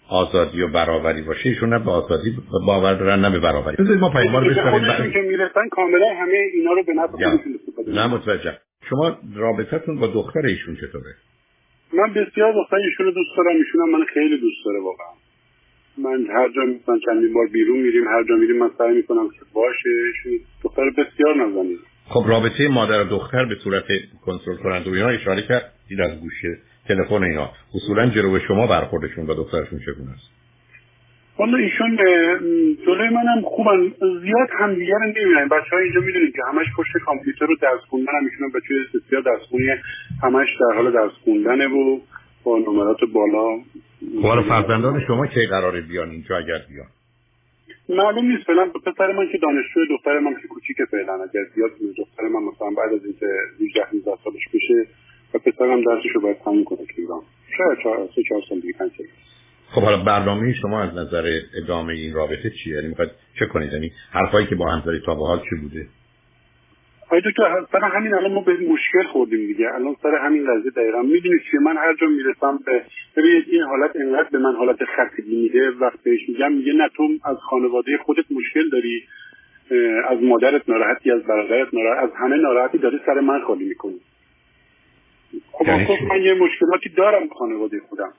آزادی 0.10 0.62
و 0.62 0.68
برابری 0.68 1.22
باشه 1.22 1.50
ایشون 1.50 1.70
نه 1.70 1.80
به 1.80 1.92
آزادی 1.92 2.38
باور 2.66 2.94
دارن 2.94 3.20
نه 3.20 3.30
به 3.30 3.40
برابری. 3.40 3.76
بذارید 3.76 4.00
ما 4.00 4.10
پیمان 4.10 4.44
رو 4.44 4.50
بشنویم. 4.50 5.12
که 5.12 5.20
می‌رسن 5.20 5.70
کاملا 5.72 6.08
همه 6.22 6.38
اینا 6.54 6.72
رو 6.72 6.84
به 6.84 6.94
نفع 6.94 7.18
نه 7.88 8.08
متوجه. 8.08 8.58
شما 8.90 9.18
رابطتون 9.36 10.00
با 10.00 10.08
دختر 10.08 10.46
ایشون 10.46 10.76
چطوره؟ 10.76 11.16
من 11.94 12.14
بسیار 12.14 12.54
دختر 12.54 12.76
ایشون 12.76 13.06
رو 13.06 13.12
دوست 13.12 13.38
دارم 13.38 13.56
ایشون 13.58 13.90
من 13.90 14.06
خیلی 14.14 14.38
دوست 14.38 14.66
داره 14.66 14.80
واقعا. 14.80 15.14
من 15.98 16.26
هر 16.36 16.50
جا 16.56 16.62
مثلا 16.62 17.00
چندین 17.06 17.34
بار 17.34 17.48
بیرون 17.48 17.80
میریم 17.80 18.08
هر 18.08 18.24
جا 18.30 18.36
میریم 18.36 18.58
من 18.58 18.70
سعی 18.78 18.96
می‌کنم 18.96 19.30
که 19.30 19.40
باشه 19.54 19.90
ایشون 19.90 20.40
دختر 20.64 20.90
بسیار 20.90 21.36
نزنید 21.36 21.80
خب 22.10 22.24
رابطه 22.28 22.68
مادر 22.68 23.02
و 23.02 23.04
دختر 23.04 23.46
به 23.46 23.56
صورت 23.56 23.84
کنترل 24.26 24.58
کننده 24.64 24.90
و 24.90 24.94
اینا 24.94 25.08
اشاره 25.08 25.42
کرد 25.42 25.74
دید 25.88 26.02
از 26.02 26.20
گوشه 26.20 26.58
تلفن 26.90 27.24
اینا. 27.24 27.50
اصولا 27.76 28.10
جلو 28.10 28.40
شما 28.48 28.68
برخوردشون 28.68 29.28
و 29.28 29.34
دخترشون 29.34 29.80
چگونه 29.80 30.12
است؟ 30.12 30.30
والا 31.40 31.58
ایشون 31.58 31.98
جلوی 32.86 33.10
منم 33.10 33.42
خوبن. 33.42 33.94
زیاد 34.00 34.50
هم 34.60 34.74
دیگر 34.74 34.98
نمی‌بینن 35.06 35.48
بچه 35.48 35.70
ها 35.72 35.78
اینجا 35.78 36.00
می‌دونید 36.00 36.36
که 36.36 36.42
همش 36.48 36.66
پشت 36.78 36.92
کامپیوتر 37.06 37.46
رو 37.46 37.56
درس 37.62 37.80
خوندن 37.90 38.12
هم. 38.20 38.26
ایشون 38.26 38.50
بچه 38.50 39.00
بسیار 39.00 39.22
درس 39.22 39.42
همش 40.24 40.50
در 40.60 40.76
حال 40.76 40.92
درس 40.92 41.12
خوندنه 41.24 41.68
و 41.68 42.00
با 42.44 42.60
نمرات 42.60 42.98
بالا. 43.14 43.60
خب 44.22 44.48
فرزندان 44.50 45.04
شما 45.08 45.28
کی 45.28 45.46
قراره 45.46 45.82
بیان 45.82 46.10
اینجا 46.10 46.38
اگر 46.38 46.62
بیان؟ 46.70 46.88
معلوم 47.90 48.32
نیست. 48.32 48.44
فعلا 48.44 48.66
پسر 48.66 49.12
من 49.12 49.28
که 49.32 49.38
دانشجو 49.38 49.86
دختر 49.90 50.20
من 50.20 50.34
که 50.42 50.48
کوچیکه 50.48 50.86
فعلا. 50.86 51.14
اگر 51.14 51.46
بیاد 51.56 51.72
دختر 51.98 52.24
من 52.24 52.44
مثلا 52.44 52.70
بعد 52.78 52.94
از 52.94 53.06
اینکه 53.06 53.26
18 53.62 53.82
19 53.94 54.12
سالش 54.24 54.48
بشه 54.54 54.88
و 55.34 55.40
پسرم 55.40 55.82
درسش 55.82 56.10
رو 56.16 56.22
باید 56.22 56.38
تموم 56.38 56.64
کنه 56.64 56.86
که 56.86 56.94
ایران. 56.98 57.22
شاید 57.58 57.80
چهار 57.84 58.10
سه 58.16 58.24
چهار 58.30 58.42
سال 58.50 58.60
دیگه 58.60 58.74
پنج 58.74 58.92
خب 59.72 59.82
حالا 59.82 60.04
برنامه 60.04 60.54
شما 60.54 60.82
از 60.82 60.98
نظر 60.98 61.40
ادامه 61.64 61.94
این 61.94 62.14
رابطه 62.14 62.50
چیه؟ 62.50 62.76
یعنی 62.76 62.88
می‌خواید 62.88 63.12
چه 63.40 63.46
کنید؟ 63.46 63.74
یعنی 63.74 63.92
حرفایی 64.12 64.48
که 64.48 64.56
با 64.56 64.72
هم 64.72 64.84
زدید 64.86 65.02
تا 65.02 65.16
به 65.16 65.26
حال 65.28 65.40
چه 65.40 65.56
بوده؟ 65.62 65.88
آیا 67.10 67.22
دکتر 67.26 67.66
سر 67.72 67.84
همین 67.84 68.14
الان 68.14 68.34
ما 68.34 68.42
به 68.42 68.54
مشکل 68.54 69.04
خوردیم 69.12 69.48
دیگه. 69.48 69.68
الان 69.74 69.96
سر 70.04 70.16
همین 70.26 70.48
قضیه 70.48 70.72
دقیقا 70.72 71.02
می‌دونید 71.02 71.42
که 71.52 71.58
من 71.60 71.78
هر 71.78 71.96
جا 72.02 72.08
می‌رسم 72.08 72.60
به 72.66 72.82
ببینید 73.18 73.46
این 73.48 73.62
حالت 73.62 73.92
انقدر 73.96 74.30
به 74.32 74.38
من 74.38 74.56
حالت 74.56 74.78
خستگی 74.98 75.36
میده. 75.36 75.70
وقت 75.70 76.04
بهش 76.04 76.30
میگم 76.30 76.52
میگه 76.52 76.74
نه 76.74 76.90
تو 76.96 77.10
از 77.24 77.38
خانواده 77.38 77.98
خودت 77.98 78.26
مشکل 78.32 78.70
داری. 78.70 79.04
از 80.10 80.22
مادرت 80.22 80.70
ناراحتی 80.70 81.12
از 81.12 81.24
برادرت 81.24 81.74
ناراحت 81.74 82.04
از 82.04 82.10
همه 82.16 82.36
ناراحتی 82.36 82.78
داری 82.78 83.00
سر 83.06 83.20
من 83.20 83.40
خالی 83.48 83.66
می‌کنی. 83.66 84.00
خب 85.52 85.68
یعنی 85.68 85.88
من 86.10 86.22
یه 86.22 86.34
مشکلاتی 86.34 86.90
دارم 86.98 87.28
خانواده 87.40 87.80
خودم. 87.90 88.14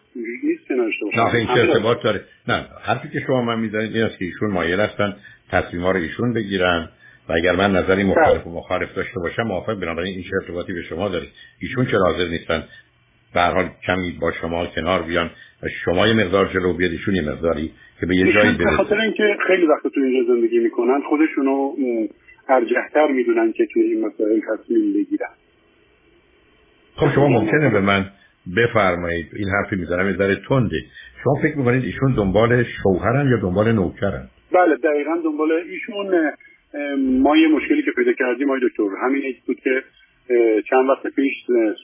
نیست 0.45 0.69
باشم. 1.02 1.21
نه 1.21 1.35
این 1.35 1.49
ارتباط 1.50 2.02
داره؟ 2.02 2.25
نه 2.49 2.67
حرفی 2.83 3.09
که 3.09 3.21
شما 3.26 3.43
من 3.43 3.61
می‌زنید 3.61 3.97
این 3.97 4.05
است 4.05 4.19
که 4.19 4.25
ایشون 4.25 4.50
مایل 4.50 4.81
هستن 4.81 5.17
تصمیم 5.50 5.87
رو 5.87 5.97
ایشون 5.97 6.35
بگیرن 6.35 6.88
و 7.29 7.33
اگر 7.33 7.57
من 7.57 7.76
نظری 7.76 8.05
مخالف 8.05 8.47
و 8.47 8.50
مخالف 8.50 8.95
داشته 8.95 9.21
باشم 9.21 9.43
موافق. 9.43 9.75
بنابراین 9.75 10.14
این 10.14 10.23
چه 10.23 10.31
ارتباطی 10.43 10.73
به 10.73 10.83
شما 10.83 11.09
داره؟ 11.09 11.26
ایشون 11.61 11.87
چرا 11.87 12.00
حاضر 12.00 12.29
نیستن؟ 12.29 12.64
به 13.35 13.40
حال 13.40 13.69
کمی 13.87 14.19
با 14.21 14.33
شما 14.33 14.67
کنار 14.67 15.02
بیان 15.02 15.31
و 15.62 15.69
شما 15.85 16.09
یه 16.09 16.14
مقدار 16.14 16.50
جلو 16.55 16.73
بیاد 16.73 16.90
ایشون 16.90 17.14
یه 17.14 17.23
مقداری 17.23 17.73
که 18.00 18.07
به 18.07 18.17
یه 18.17 18.33
جایی 18.33 18.52
برسه. 18.52 18.76
خاطر 18.76 19.00
اینکه 19.00 19.37
خیلی 19.47 19.67
وقت 19.67 19.83
تو 19.83 20.00
اینجا 20.00 20.35
زندگی 20.35 20.59
می‌کنن 20.59 21.00
خودشونو 21.09 21.73
ارجحتر 22.49 23.07
می‌دونن 23.07 23.52
که 23.52 23.67
توی 23.73 23.83
این 23.83 24.07
مسائل 24.07 24.40
تصمیم 24.40 24.93
بگیرن. 24.93 25.31
خب 27.00 27.14
شما 27.14 27.28
ممکنه 27.28 27.71
به 27.71 27.80
من 27.80 28.04
بفرمایید. 28.57 29.26
این 29.37 29.49
حرفی 29.49 29.76
می‌زنم 29.76 30.07
یه 30.07 30.16
ذره 30.16 30.37
تنده 30.49 30.76
شما 31.25 31.35
فکر 31.42 31.57
می‌کنید 31.57 31.85
ایشون 31.85 32.14
دنبال 32.14 32.64
شوهرن 32.83 33.28
یا 33.30 33.37
دنبال 33.37 33.73
نوکرن؟ 33.73 34.28
بله 34.52 34.76
دقیقا 34.76 35.16
دنبال 35.25 35.52
ایشون 35.52 36.33
ما 36.99 37.37
یه 37.37 37.49
مشکلی 37.49 37.83
که 37.83 37.90
پیدا 37.97 38.12
کردیم 38.12 38.50
آقای 38.50 38.61
دکتر 38.69 38.83
همین 39.02 39.35
بود 39.47 39.61
که 39.61 39.83
چند 40.71 40.88
وقت 40.88 41.07
پیش 41.16 41.33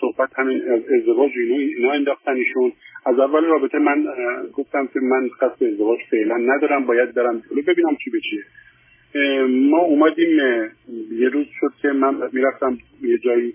صحبت 0.01 0.29
همین 0.37 0.63
ازدواج 0.99 1.31
اینا 1.79 1.93
انداختن 1.93 2.33
ایشون. 2.33 2.73
از 3.07 3.19
اول 3.19 3.45
رابطه 3.45 3.79
من 3.79 4.05
گفتم 4.53 4.87
که 4.87 5.01
من 5.01 5.29
قصد 5.41 5.65
ازدواج 5.65 5.99
فعلا 6.11 6.37
ندارم 6.37 6.87
باید 6.87 7.15
برم 7.15 7.43
جلو 7.51 7.63
ببینم 7.63 7.97
چی 8.05 8.11
به 8.11 8.21
ما 9.49 9.79
اومدیم 9.79 10.39
یه 11.13 11.29
روز 11.29 11.47
شد 11.61 11.73
که 11.83 11.89
من 11.89 12.15
می‌رفتم 12.33 12.79
یه 13.03 13.19
جایی 13.19 13.55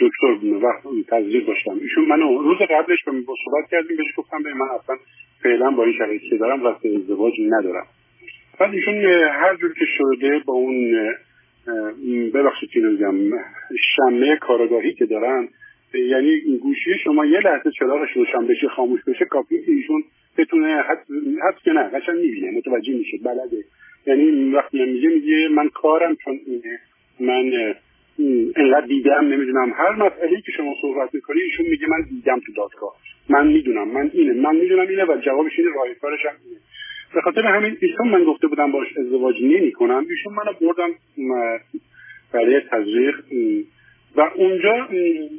دکتر 0.00 0.46
وقت 0.66 0.82
تزریق 1.08 1.46
داشتم. 1.46 1.78
ایشون 1.80 2.04
منو 2.04 2.42
روز 2.42 2.58
قبلش 2.58 3.04
با 3.04 3.34
صحبت 3.44 3.70
کردیم 3.70 3.96
بهش 3.96 4.06
گفتم 4.16 4.42
به 4.42 4.54
من 4.54 4.66
اصلا 4.68 4.96
فعلا 5.42 5.70
با 5.70 5.84
این 5.84 5.94
شرایطی 5.98 6.30
که 6.30 6.36
دارم 6.36 6.64
وقت 6.64 6.86
ازدواج 6.86 7.32
ندارم. 7.48 7.86
بعد 8.58 8.74
ایشون 8.74 8.94
هر 9.30 9.56
جور 9.56 9.74
که 9.74 9.84
شده 9.84 10.38
با 10.46 10.54
اون 10.54 10.94
ببخشید 12.34 12.70
که 12.70 12.80
نمیگم 12.80 13.14
شمه 13.96 14.36
کارگاهی 14.36 14.94
که 14.94 15.06
دارن 15.06 15.48
یعنی 15.94 16.58
گوشی 16.62 16.98
شما 17.04 17.26
یه 17.26 17.40
لحظه 17.40 17.70
چراغش 17.78 18.12
روشن 18.16 18.46
بشه 18.46 18.68
خاموش 18.68 19.00
بشه 19.06 19.24
کافی 19.24 19.56
ایشون 19.56 20.04
بتونه 20.38 20.82
حد 21.42 21.58
که 21.64 21.70
نه 21.70 21.82
قشنگ 21.82 22.16
می‌بینه 22.16 22.50
متوجه 22.50 22.94
میشه 22.94 23.16
بلده. 23.24 23.64
یعنی 24.06 24.50
وقتی 24.54 24.84
میگه 24.84 25.08
میگه 25.08 25.48
من 25.48 25.68
کارم 25.68 26.16
چون 26.24 26.40
اینه 26.46 26.80
من 27.20 27.74
انقدر 28.56 28.86
دیدم 28.86 29.24
نمی‌دونم 29.24 29.72
هر 29.76 29.92
مسئله 29.92 30.40
که 30.40 30.52
شما 30.56 30.74
صحبت 30.82 31.14
می‌کنی 31.14 31.40
ایشون 31.40 31.66
میگه 31.66 31.86
من 31.88 32.06
دیدم 32.10 32.40
تو 32.46 32.52
دادگاه. 32.56 32.96
من 33.28 33.46
می‌دونم 33.46 33.88
من 33.88 34.10
اینه 34.14 34.32
من 34.32 34.56
می‌دونم 34.56 34.88
اینه 34.88 35.04
و 35.04 35.16
جوابش 35.24 35.58
اینه 35.58 35.70
راه 35.74 35.94
کارش 35.94 36.26
هم 36.26 36.34
اینه. 36.44 36.60
به 37.14 37.20
خاطر 37.20 37.40
همین 37.40 37.76
ایشون 37.80 38.08
من 38.08 38.24
گفته 38.24 38.46
بودم 38.46 38.72
باش 38.72 38.88
ازدواج 38.98 39.42
نمی 39.42 39.72
کنم 39.72 40.06
ایشون 40.10 40.34
منو 40.34 40.52
بردم 40.60 40.90
برای 42.32 42.60
تزریق 42.60 43.16
و 44.16 44.20
اونجا 44.20 44.88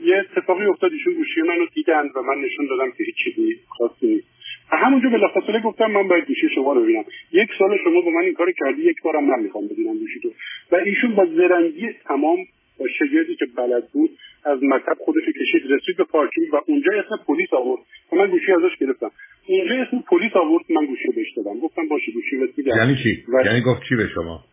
یه 0.06 0.18
اتفاقی 0.18 0.66
افتاد 0.66 0.92
ایشون 0.92 1.14
گوشی 1.14 1.42
منو 1.42 1.66
دیدن 1.74 2.10
و 2.16 2.22
من 2.22 2.42
نشون 2.42 2.66
دادم 2.66 2.92
که 2.92 3.04
هیچ 3.04 3.16
چیزی 3.16 3.56
خاصی 3.68 4.08
نیست. 4.08 4.28
همونجا 4.72 5.10
بلافاصله 5.10 5.60
گفتم 5.60 5.92
من 5.92 6.08
باید 6.08 6.26
گوشی 6.26 6.50
شما 6.56 6.74
رو 6.74 6.84
ببینم. 6.84 7.04
یک 7.32 7.50
سال 7.60 7.78
شما 7.84 8.02
با 8.02 8.12
من 8.12 8.22
این 8.22 8.34
کار 8.34 8.52
کردی 8.52 8.82
یک 8.82 9.02
بارم 9.02 9.24
من 9.26 9.40
می‌خوام 9.40 9.68
ببینم 9.68 9.98
گوشی 9.98 10.20
تو. 10.20 10.30
و 10.72 10.76
ایشون 10.76 11.16
با 11.16 11.26
زرنگی 11.26 11.90
تمام 12.08 12.38
با 12.80 12.86
شگردی 13.00 13.36
که 13.36 13.46
بلد 13.58 13.84
بود 13.94 14.10
از 14.44 14.60
مکتب 14.62 14.98
خودش 15.06 15.24
کشید 15.40 15.72
رسید 15.72 15.98
به 15.98 16.04
پارکینگ 16.04 16.54
و 16.54 16.58
اونجا 16.68 16.92
اسم 17.00 17.24
پلیس 17.28 17.50
آورد. 17.54 17.82
و 18.12 18.16
من 18.16 18.28
گوشی 18.30 18.52
ازش 18.52 18.78
گرفتم. 18.80 19.12
اونجا 19.48 19.76
اسم 19.76 20.04
پلیس 20.12 20.32
آورد 20.36 20.66
من 20.70 20.86
گوشی 20.86 21.08
بهش 21.16 21.34
دادم. 21.38 21.60
گفتم 21.60 21.88
باشه 21.88 22.12
گوشی 22.12 22.38
بهت 22.38 22.58
میدم. 22.58 22.78
یعنی 22.78 22.96
چی؟ 23.04 23.24
و... 23.34 23.46
یعنی 23.46 23.62
گفت 23.62 23.82
چی 23.90 23.96
به 23.96 24.08
شما؟ 24.16 24.44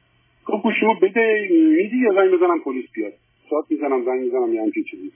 گفت 0.46 0.62
گوشیمو 0.62 0.94
بده 1.02 1.48
میدی 1.50 1.96
یا 1.96 2.12
زنگ 2.14 2.30
بزنم 2.30 2.60
پلیس 2.64 2.84
بیاد؟ 2.94 3.12
ساعت 3.50 3.64
می‌زنم 3.70 4.04
زنگ 4.04 4.20
می‌زنم 4.20 4.54
یه 4.54 4.62
همچین 4.62 4.84
چیزی. 4.90 5.12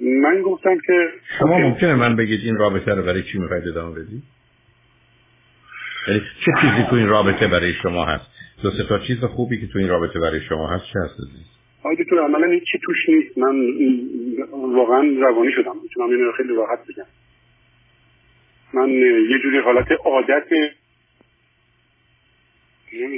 من 0.00 0.42
گفتم 0.42 0.78
که 0.86 1.08
شما 1.38 1.58
ممکنه 1.58 1.94
من 1.94 2.16
بگید 2.16 2.40
این 2.44 2.56
رابطه 2.56 2.94
رو 2.94 3.02
برای 3.02 3.22
چی 3.22 3.38
می‌خواید 3.38 3.68
ادامه 3.68 3.94
بدید؟ 4.00 4.22
یعنی 6.08 6.20
چه 6.44 6.52
چیزی 6.60 6.86
تو 6.90 6.96
این 6.96 7.08
رابطه 7.08 7.46
برای 7.48 7.72
شما 7.72 8.04
هست؟ 8.04 8.26
دو 8.62 8.70
سه 8.70 8.84
تا 8.88 8.98
چیز 8.98 9.24
خوبی 9.24 9.60
که 9.60 9.66
تو 9.66 9.78
این 9.78 9.88
رابطه 9.88 10.20
برای 10.20 10.40
شما 10.40 10.68
هست 10.68 10.84
چه 10.92 10.98
هست؟ 11.04 11.16
آقای 11.80 11.96
دکتر 11.96 12.18
عملا 12.18 12.50
هیچی 12.50 12.78
توش 12.82 13.08
نیست. 13.08 13.38
من 13.38 13.54
واقعا 14.74 15.00
روانی 15.20 15.52
شدم. 15.52 15.82
می‌تونم 15.82 16.10
اینو 16.10 16.32
خیلی 16.32 16.54
راحت 16.54 16.78
بگم. 16.88 17.06
من 18.72 18.88
یه 19.30 19.38
جوری 19.42 19.58
حالت 19.58 19.86
عادت 20.04 20.46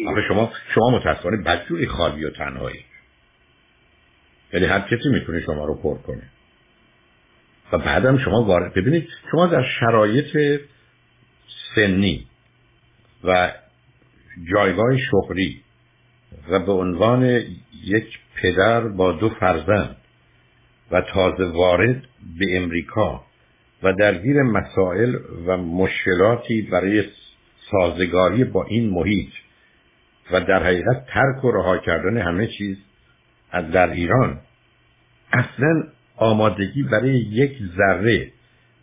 آخه 0.07 0.23
شما 0.29 0.53
شما 0.75 0.91
متاسفانه 0.91 1.37
بدجوری 1.37 1.87
خالی 1.87 2.25
و 2.25 2.31
تنهایی. 2.31 2.85
یعنی 4.53 4.67
هر 4.67 4.81
کسی 4.81 5.09
می‌تونه 5.13 5.41
شما 5.41 5.65
رو 5.65 5.75
پر 5.83 5.99
کنه. 5.99 6.31
و 7.73 7.79
بعدم 7.79 8.19
شما 8.19 8.45
وارد 8.45 8.75
ببینید 8.75 9.09
شما 9.31 9.47
در 9.47 9.65
شرایط 9.81 10.61
سنی 11.75 12.27
و 13.25 13.53
جایگاه 14.53 14.97
شغلی 15.11 15.63
و 16.51 16.59
به 16.59 16.73
عنوان 16.73 17.43
یک 17.85 18.19
پدر 18.35 18.81
با 18.81 19.13
دو 19.13 19.29
فرزند 19.29 19.97
و 20.91 21.01
تازه 21.01 21.45
وارد 21.45 22.03
به 22.39 22.57
امریکا 22.57 23.25
و 23.83 23.93
درگیر 23.93 24.43
مسائل 24.43 25.17
و 25.47 25.57
مشکلاتی 25.57 26.63
برای 26.63 27.05
سازگاری 27.71 28.45
با 28.45 28.65
این 28.65 28.91
محیط 28.91 29.33
و 30.33 30.41
در 30.41 30.63
حقیقت 30.63 31.07
ترک 31.07 31.45
و 31.45 31.51
رها 31.51 31.79
کردن 31.79 32.19
همه 32.19 32.47
چیز 32.47 32.77
در 33.73 33.91
ایران. 33.91 34.41
اصلا 35.33 35.83
آمادگی 36.17 36.83
برای 36.83 37.19
یک 37.19 37.59
ذره 37.77 38.33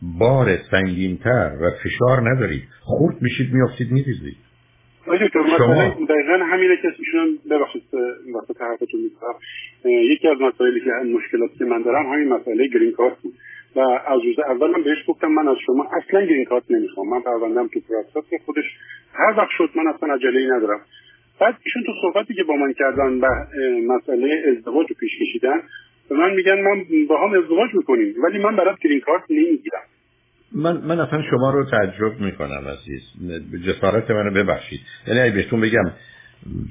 بار 0.01 0.57
سنگینتر 0.71 1.57
و 1.61 1.71
فشار 1.83 2.31
ندارید. 2.31 2.67
خورد 2.81 3.21
میشید 3.21 3.53
میافتید 3.53 3.91
میریزید. 3.91 4.37
شما. 5.05 6.05
دقیقا 6.09 6.45
همینه 6.45 6.77
که 6.81 6.93
ایشون 6.99 7.39
ببخشید 7.51 7.83
قطع 8.35 8.61
حرفتون 8.61 9.01
می‌کنم. 9.01 9.35
یکی 9.85 10.27
از 10.27 10.41
مسائلی 10.41 10.79
که 10.79 10.91
مشکلاتی 10.91 11.57
که 11.57 11.65
من 11.65 11.81
دارم 11.81 12.05
همین 12.05 12.27
مسئله 12.27 12.67
green 12.67 12.91
card 12.91 13.17
بود. 13.21 13.33
و 13.75 13.79
از 13.79 14.21
روز 14.23 14.39
اول 14.39 14.71
من 14.71 14.83
بهش 14.83 14.97
گفتم 15.07 15.27
من 15.27 15.47
از 15.47 15.57
شما 15.65 15.87
اصلا 15.93 16.25
green 16.25 16.45
card 16.45 16.63
نمی‌خوام. 16.69 17.09
من 17.09 17.21
پروندم 17.21 17.67
تو 17.67 17.79
process 17.79 18.29
خودش 18.45 18.63
هر 19.13 19.33
وقت 19.37 19.49
شد 19.57 19.69
من 19.75 19.87
اصلا 19.87 20.13
عجله 20.13 20.39
ای 20.39 20.47
ندارم. 20.47 20.81
بعد 21.39 21.55
ایشون 21.65 21.83
تو 21.83 21.91
صحبتی 22.01 22.33
که 22.33 22.43
با 22.43 22.55
من 22.55 22.73
کردن 22.73 23.19
و 23.19 23.27
مسئله 23.87 24.43
ازدواج 24.47 24.87
رو 24.89 24.95
پیش 24.99 25.11
کشیدن 25.21 25.61
به 26.09 26.15
من 26.15 26.33
میگن 26.33 26.61
من 26.61 26.85
با 27.09 27.27
هم 27.27 27.39
ازدواج 27.39 27.69
می‌کنیم 27.73 28.15
ولی 28.23 28.39
من 28.39 28.55
برات 28.55 28.79
green 28.79 28.99
card 28.99 29.23
نمی‌گیرم. 29.29 29.83
من 30.51 30.77
من 30.77 30.99
اصلا 30.99 31.21
شما 31.29 31.51
رو 31.51 31.65
تعجب 31.65 32.19
می‌کنم 32.19 32.67
عزیز. 32.67 33.01
جسارت 33.65 34.11
منو 34.11 34.31
ببخشید. 34.31 34.79
یعنی 35.07 35.19
اگه 35.19 35.35
بهتون 35.35 35.61
بگم 35.61 35.91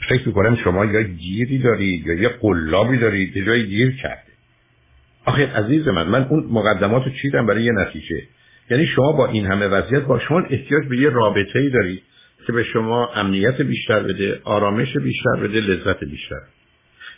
فکر 0.09 0.29
می‌کنم 0.29 0.57
شما 0.57 0.85
یا 0.85 1.03
گیری 1.03 1.59
دارید 1.59 2.07
یا 2.07 2.15
یه 2.15 2.29
قلابی 2.29 2.99
دارید 2.99 3.37
یه 3.37 3.45
جای 3.45 3.67
گیر 3.67 3.97
کرده. 3.97 4.33
آخه 5.25 5.57
عزیز 5.57 5.89
من 5.89 6.09
من 6.09 6.25
اون 6.25 6.47
مقدمات 6.51 7.05
رو 7.05 7.11
چیدم 7.23 7.47
برای 7.47 7.63
یه 7.63 7.73
نتیجه. 7.73 8.23
یعنی 8.71 8.87
شما 8.87 9.13
با 9.13 9.27
این 9.27 9.47
همه 9.47 9.67
وضعیت 9.67 10.03
با 10.03 10.19
شما 10.19 10.41
احتیاج 10.51 10.89
به 10.89 10.97
یه 10.97 11.11
رابطه 11.11 11.59
ای 11.59 11.71
دارید 11.71 12.03
که 12.47 12.53
به 12.53 12.63
شما 12.65 13.11
امنیت 13.15 13.61
بیشتر 13.63 14.03
بده 14.03 14.41
آرامش 14.45 14.97
بیشتر 14.97 15.37
بده 15.43 15.61
لذت 15.61 16.05
بیشتر. 16.05 16.41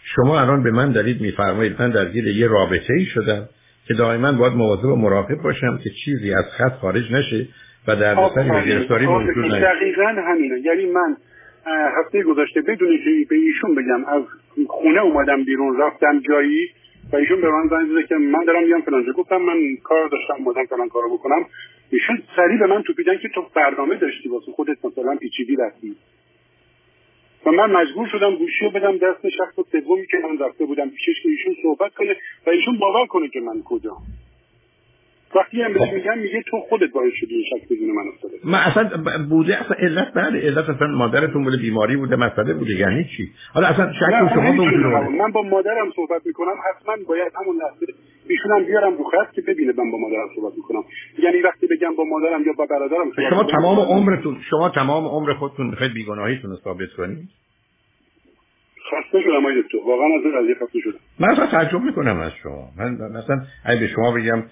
شما 0.05 0.41
الان 0.41 0.63
به 0.63 0.71
من 0.71 0.93
دارید 0.93 1.21
میفرمایید 1.21 1.83
من 1.83 1.91
درگیر 1.91 2.27
یه 2.27 2.47
رابطه 2.47 2.95
ای 2.99 3.05
شدم. 3.05 3.49
که 3.88 3.95
دائما 3.95 4.33
باید 4.33 4.52
مواظب 4.52 4.85
و 4.85 4.97
مراقب 4.97 5.43
باشم 5.43 5.78
که 5.85 5.90
چیزی 6.05 6.35
از 6.35 6.45
خط 6.59 6.73
خارج 6.81 7.12
نشه 7.12 7.49
و 7.88 7.97
در 7.97 8.14
به 8.14 8.64
گرفتاری 8.66 9.07
موجود 9.07 9.45
نشه. 9.45 9.61
دقیقا 9.61 10.14
همینه. 10.28 10.61
یعنی 10.61 10.87
من 10.87 11.16
هفته 11.99 12.23
گذشته 12.23 12.61
بدون 12.61 12.99
که 13.05 13.26
به 13.28 13.37
ایشون 13.37 13.75
بگم 13.75 14.05
از 14.05 14.23
خونه 14.69 15.00
اومدم 15.00 15.45
بیرون 15.45 15.81
رفتم 15.81 16.21
جایی 16.21 16.69
و 17.12 17.16
ایشون 17.16 17.40
به 17.40 17.49
من 17.50 17.69
زنگ 17.71 17.90
زده 17.90 18.07
که 18.07 18.14
من 18.14 18.45
دارم 18.47 18.64
میام 18.64 18.81
فلانجا 18.81 19.12
گفتم 19.12 19.37
من 19.37 19.76
کار 19.85 20.09
داشتم 20.09 20.35
اومدم 20.45 20.64
فلان 20.64 20.88
کارو 20.88 21.19
بکنم. 21.19 21.47
ایشون 21.90 22.23
سریع 22.37 22.59
به 22.59 22.66
من 22.66 22.83
توپیدن 22.83 23.19
که 23.19 23.28
تو 23.35 23.47
برنامه 23.55 23.97
داشتی 23.97 24.28
واسه 24.28 24.52
خودت 24.52 24.85
مثلا 24.85 25.16
پیچیدی 25.16 25.57
رفتی. 25.57 25.97
و 27.47 27.50
من 27.50 27.71
مجبور 27.73 28.09
شدم 28.09 28.37
گوشی 28.37 28.65
رو 28.65 28.71
بدم 28.71 28.99
دست 28.99 29.29
شخص 29.29 29.55
سومی 29.73 30.07
که 30.07 30.17
من 30.19 30.47
رفته 30.47 30.65
بودم 30.65 30.91
پیشش 30.91 31.23
که 31.23 31.29
ایشون 31.29 31.55
صحبت 31.62 31.95
کنه 31.95 32.17
و 32.47 32.50
ایشون 32.50 32.79
باور 32.79 33.07
کنه 33.07 33.29
که 33.29 33.41
من 33.41 33.62
کجا. 33.62 33.97
وقتی 35.35 35.62
هم 35.62 35.73
بهش 35.73 35.93
میگم 35.93 36.19
میگه 36.19 36.43
تو 36.43 36.61
خودت 36.61 36.91
باعث 36.91 37.12
شدی 37.15 37.35
این 37.35 37.45
شک 37.45 37.69
بدون 37.69 37.91
من 37.91 38.09
افتاده. 38.09 38.35
من 38.45 38.59
اصلا 38.59 39.25
بوده 39.29 39.61
اصلا 39.61 39.76
علت 39.79 40.12
بله 40.15 40.41
علت 40.41 40.69
اصلا 40.69 40.87
مادرتون 40.87 41.45
بوده 41.45 41.57
بیماری 41.57 41.97
بوده 41.97 42.17
مسئله 42.17 42.55
بوده 42.55 42.73
یعنی 42.75 43.05
چی؟ 43.17 43.31
حالا 43.55 43.67
اصلا 43.67 43.93
شک 43.93 44.35
شما 44.35 44.65
من 45.11 45.33
با 45.33 45.43
مادرم 45.43 45.91
صحبت 45.97 46.26
می‌کنم 46.26 46.55
حتما 46.71 46.97
باید 47.09 47.33
همون 47.41 47.57
لحظه 47.57 47.87
ایشونم 48.28 48.64
بیارم 48.64 48.97
رو 48.97 49.04
خط 49.04 49.33
که 49.33 49.42
ببینه 49.42 49.73
من 49.78 49.90
با 49.90 49.99
مادرم 49.99 50.28
صحبت 50.37 50.52
می‌کنم. 50.56 50.85
یعنی 51.18 51.40
وقتی 51.40 51.66
بگم 51.66 51.95
با 51.97 52.04
مادرم 52.04 52.42
یا 52.47 52.52
با 52.59 52.66
برادرم 52.66 53.12
شما 53.30 53.45
تمام 53.45 53.78
عمرتون 53.78 54.40
شما 54.50 54.68
تمام 54.68 55.04
عمر 55.06 55.35
خودتون 55.35 55.66
می‌خواید 55.66 55.92
بیگناهیتون 55.92 56.50
رو 56.50 56.56
ثابت 56.56 56.92
کنید؟ 56.97 57.28
خسته 58.90 59.21
شدم 59.23 59.37
آقای 59.37 59.62
دکتر. 59.62 59.78
واقعا 59.87 60.06
از 60.06 60.25
این 60.25 60.42
قضیه 60.42 60.54
خسته 60.54 60.80
شدم. 60.80 60.99
من 61.21 61.28
اصلا 61.28 61.47
تعجب 61.47 61.80
می‌کنم 61.80 62.18
از 62.18 62.33
شما. 62.42 62.68
من 62.78 62.92
مثلا 62.92 63.42
اگه 63.64 63.80
به 63.80 63.88
شما 63.88 64.12
بگم 64.12 64.42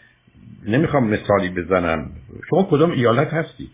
نمی‌خوام 0.69 1.05
مثالی 1.11 1.49
بزنم 1.49 2.11
شما 2.51 2.69
کدوم 2.71 2.91
ایالت 2.91 3.29
هستید؟ 3.33 3.71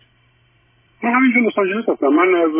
من 1.03 1.11
همینجا 1.11 1.41
لس 1.41 1.59
آنجلس 1.59 1.89
هستم. 1.89 2.07
من 2.07 2.35
از 2.35 2.51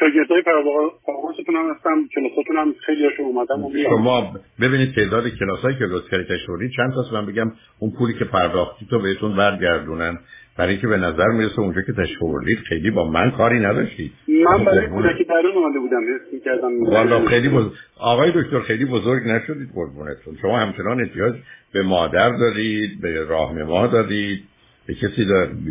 شاگردای 0.00 0.42
پرواقعاتتون 0.42 1.54
هم 1.56 1.70
هستم 1.70 2.08
کلاساتون 2.14 2.56
هم 2.56 2.74
خیلی 2.86 3.04
هاشو 3.04 3.22
اومدم 3.22 3.82
شما 3.88 4.32
ببینید 4.60 4.94
تعداد 4.94 5.28
کلاسایی 5.28 5.76
که 5.78 5.84
لطف 5.84 6.10
کردید 6.10 6.26
تشوری 6.26 6.70
چند 6.76 6.94
تاست؟ 6.94 7.12
من 7.12 7.26
بگم 7.26 7.52
اون 7.78 7.92
پولی 7.98 8.14
که 8.14 8.24
پرداختی 8.24 8.86
تو 8.90 8.98
بهتون 8.98 9.36
برگردونن. 9.36 10.18
برای 10.58 10.70
اینکه 10.70 10.86
به 10.86 10.96
نظر 10.96 11.26
می‌رسه 11.26 11.60
اونجا 11.60 11.82
که 11.82 11.92
تشوردید 11.92 12.58
خیلی 12.58 12.90
با 12.90 13.10
من 13.10 13.30
کاری 13.30 13.60
نداشتید. 13.60 14.12
من 14.44 14.64
برای 14.64 14.86
کودکی 14.86 15.24
درون 15.24 15.52
اومده 15.54 15.78
بودم 15.78 16.00
حس 16.14 16.44
کردم 16.44 16.84
والا 16.84 17.26
خیلی 17.26 17.48
بزرگ 17.48 17.72
آقای 17.96 18.30
دکتر 18.30 18.60
خیلی 18.60 18.84
بزرگ 18.84 19.22
نشدید 19.22 19.68
قربونتون. 19.74 20.36
شما 20.42 20.58
همچنان 20.58 21.00
احتیاج 21.00 21.34
به 21.72 21.82
مادر 21.82 22.30
دارید 22.30 23.00
به 23.00 23.24
راهنما 23.24 23.86
دارید. 23.86 24.44
به 24.86 24.94
کسی 24.94 25.24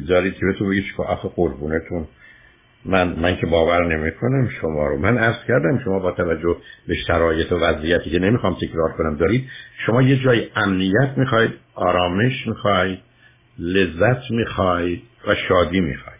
دارید 0.07 0.33
که 0.33 0.45
بهتون 0.45 0.69
بگید 0.69 0.83
که 0.97 1.03
آخه 1.03 1.29
قربونتون. 1.35 2.07
من 2.85 3.19
من 3.19 3.35
که 3.35 3.45
باور 3.45 3.95
نمی 3.95 4.11
کنم 4.11 4.49
شما 4.61 4.87
رو. 4.87 4.97
من 4.97 5.17
عرض 5.17 5.45
کردم 5.47 5.79
شما 5.83 5.99
با 5.99 6.11
توجه 6.11 6.57
به 6.87 6.95
شرایط 7.07 7.51
و 7.51 7.55
وضعیتی 7.55 8.09
که 8.09 8.19
نمی‌خوام 8.19 8.53
تکرار 8.61 8.91
کنم 8.97 9.17
دارید 9.17 9.43
شما 9.85 10.01
یه 10.01 10.23
جای 10.23 10.47
امنیت 10.55 11.17
می‌خواید 11.17 11.51
آرامش 11.75 12.47
می‌خواید 12.47 12.99
لذت 13.59 14.31
می‌خواید 14.31 15.01
و 15.27 15.35
شادی 15.35 15.81
می‌خواید. 15.81 16.19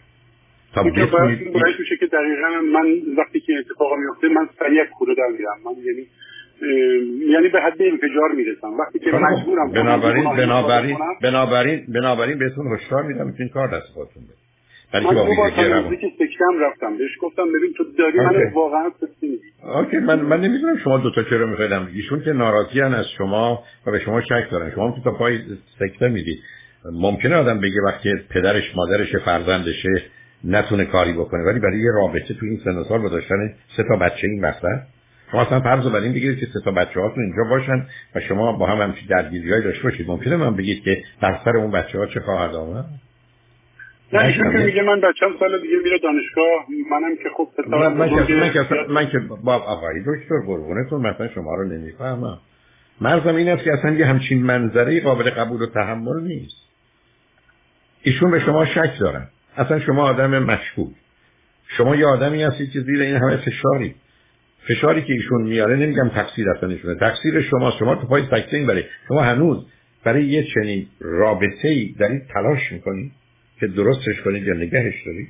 تا 0.74 0.82
بتونید 0.82 1.56
میشه 1.78 1.96
که 2.00 2.06
دقیقا 2.06 2.48
من 2.72 3.16
وقتی 3.18 3.40
که 3.40 3.52
اتفاق 3.58 3.92
میفته 3.98 4.28
من 4.28 4.48
سریع 4.58 4.84
کوره 4.84 5.14
در 5.14 5.28
میرم. 5.38 5.58
من 5.64 5.82
یعنی 5.84 6.06
یعنی 7.32 7.48
به 7.48 7.60
حد 7.60 7.82
انفجار 7.82 8.32
می‌رسم. 8.36 8.72
وقتی 8.78 8.98
که 8.98 9.10
مجبورم 9.10 9.72
بنابراین 9.72 10.24
بنابراین 10.24 10.96
بنابراین 11.22 11.86
بنابراین 11.88 12.38
بهتون 12.38 12.74
هشدار 12.74 13.02
میدم 13.02 13.34
این 13.38 13.48
کار 13.48 13.68
دست 13.68 13.86
خودتون 13.94 14.22
بده. 14.24 14.43
من 14.94 15.14
دو 15.14 15.34
بار 15.36 15.50
که 15.50 16.08
سکتم 16.18 16.60
رفتم. 16.60 16.98
بهش 16.98 17.10
گفتم 17.20 17.42
ببین 17.48 17.72
تو 17.76 17.84
داری 17.98 18.18
من 18.18 18.52
واقعا 18.54 18.90
سکتی 19.00 19.40
اوکی 19.62 19.96
من 19.96 20.20
من 20.20 20.40
نمی‌دونم 20.40 20.76
شما 20.76 20.98
دو 20.98 21.10
تا 21.10 21.22
چرا 21.22 21.46
می‌خواید 21.46 21.72
ایشون 21.72 22.22
که 22.24 22.32
ناراضی 22.32 22.80
از 22.80 23.06
شما 23.18 23.62
و 23.86 23.90
به 23.90 23.98
شما 23.98 24.20
شک 24.20 24.50
دارن. 24.50 24.70
شما 24.74 24.90
تو 24.90 25.02
تا 25.10 25.18
پای 25.18 25.38
سکته 25.78 26.08
می‌دید 26.08 26.38
ممکنه 26.92 27.36
آدم 27.36 27.60
بگه 27.60 27.82
وقتی 27.86 28.10
پدرش 28.30 28.76
مادرش 28.76 29.16
فرزندشه 29.16 30.02
نتونه 30.44 30.84
کاری 30.84 31.12
بکنه 31.12 31.42
ولی 31.44 31.60
برای 31.60 31.78
یه 31.78 31.90
رابطه 31.94 32.34
تو 32.34 32.46
این 32.46 32.60
سن 32.64 32.82
سال 32.82 33.10
داشتن 33.10 33.54
سه 33.76 33.82
تا 33.88 33.96
بچه 33.96 34.26
این 34.26 34.40
وقت 34.42 34.62
شما 35.32 35.42
اصلا 35.42 35.60
فرض 35.60 35.86
بر 35.86 36.00
این 36.00 36.12
بگیرید 36.12 36.38
که 36.38 36.46
سه 36.46 36.60
تا 36.64 36.70
بچه 36.70 37.00
هاتون 37.00 37.24
اینجا 37.24 37.50
باشن 37.50 37.86
و 38.14 38.20
شما 38.20 38.52
با 38.52 38.66
هم 38.66 38.80
همچین 38.80 39.08
درگیری 39.08 39.62
داشته 39.62 39.82
باشید. 39.82 40.08
ممکنه 40.08 40.36
من 40.36 40.56
بگید 40.56 40.82
که 40.82 41.02
در 41.22 41.38
سر 41.44 41.56
اون 41.56 41.70
بچه 41.70 41.98
ها 41.98 42.06
چه 42.06 42.20
خواهد 42.20 42.54
آمد؟ 42.54 42.84
نه 44.12 44.24
ایشون 44.24 44.52
که 44.52 44.58
میگه 44.58 44.82
من 44.82 45.00
بچم 45.00 45.30
سال 45.40 45.62
دیگه 45.62 45.76
میره 45.84 45.98
دانشگاه 45.98 46.66
منم 46.90 47.16
که 47.16 47.28
خب 47.36 47.48
من, 47.68 47.78
من, 47.78 48.08
من, 48.08 48.86
من 48.88 49.10
که 49.10 49.18
با 49.44 49.54
آقای 49.54 50.00
دکتر 50.00 50.34
قربونتون 50.46 51.00
مثلا 51.00 51.28
شما 51.28 51.54
رو 51.54 51.64
نمی‌فهمم. 51.64 52.38
مرزم 53.00 53.34
این 53.36 53.48
است 53.48 53.64
که 53.64 53.72
اصلا 53.72 53.90
یه 53.90 54.06
همچین 54.06 54.42
منظره 54.42 55.00
قابل 55.00 55.30
قبول 55.30 55.62
و 55.62 55.66
تحمل 55.66 56.22
نیست. 56.22 56.56
ایشون 58.02 58.30
به 58.30 58.40
شما 58.40 58.64
شک 58.64 58.98
دارن. 59.00 59.28
اصلا 59.56 59.80
شما 59.80 60.02
آدم 60.02 60.38
مشکوک. 60.38 60.94
شما 61.68 61.96
یه 61.96 62.06
آدمی 62.06 62.42
هستید 62.42 62.70
که 62.70 62.80
زیر 62.80 63.00
این 63.00 63.16
همه 63.16 63.36
فشاری. 63.36 63.94
فشاری 64.68 65.02
که 65.02 65.12
ایشون 65.12 65.42
میاره 65.42 65.76
نمیگم 65.76 66.08
تقصیر 66.08 66.50
اصلا 66.50 66.68
ایشونه. 66.68 66.94
تقصیر 66.94 67.40
شما 67.40 67.70
شما 67.78 67.94
تو 67.94 68.06
پای 68.06 68.22
سکته 68.22 68.56
این 68.56 68.66
برای 68.66 68.84
شما 69.08 69.22
هنوز 69.22 69.66
برای 70.04 70.24
یه 70.24 70.46
چنین 70.54 70.86
رابطه 71.00 71.68
ای 71.68 71.94
دارید 71.98 72.22
تلاش 72.34 72.72
می‌کنید؟ 72.72 73.12
که 73.60 73.66
درستش 73.66 74.20
کنید 74.24 74.46
یا 74.46 74.54
نگهش 74.54 75.06
دارید 75.06 75.28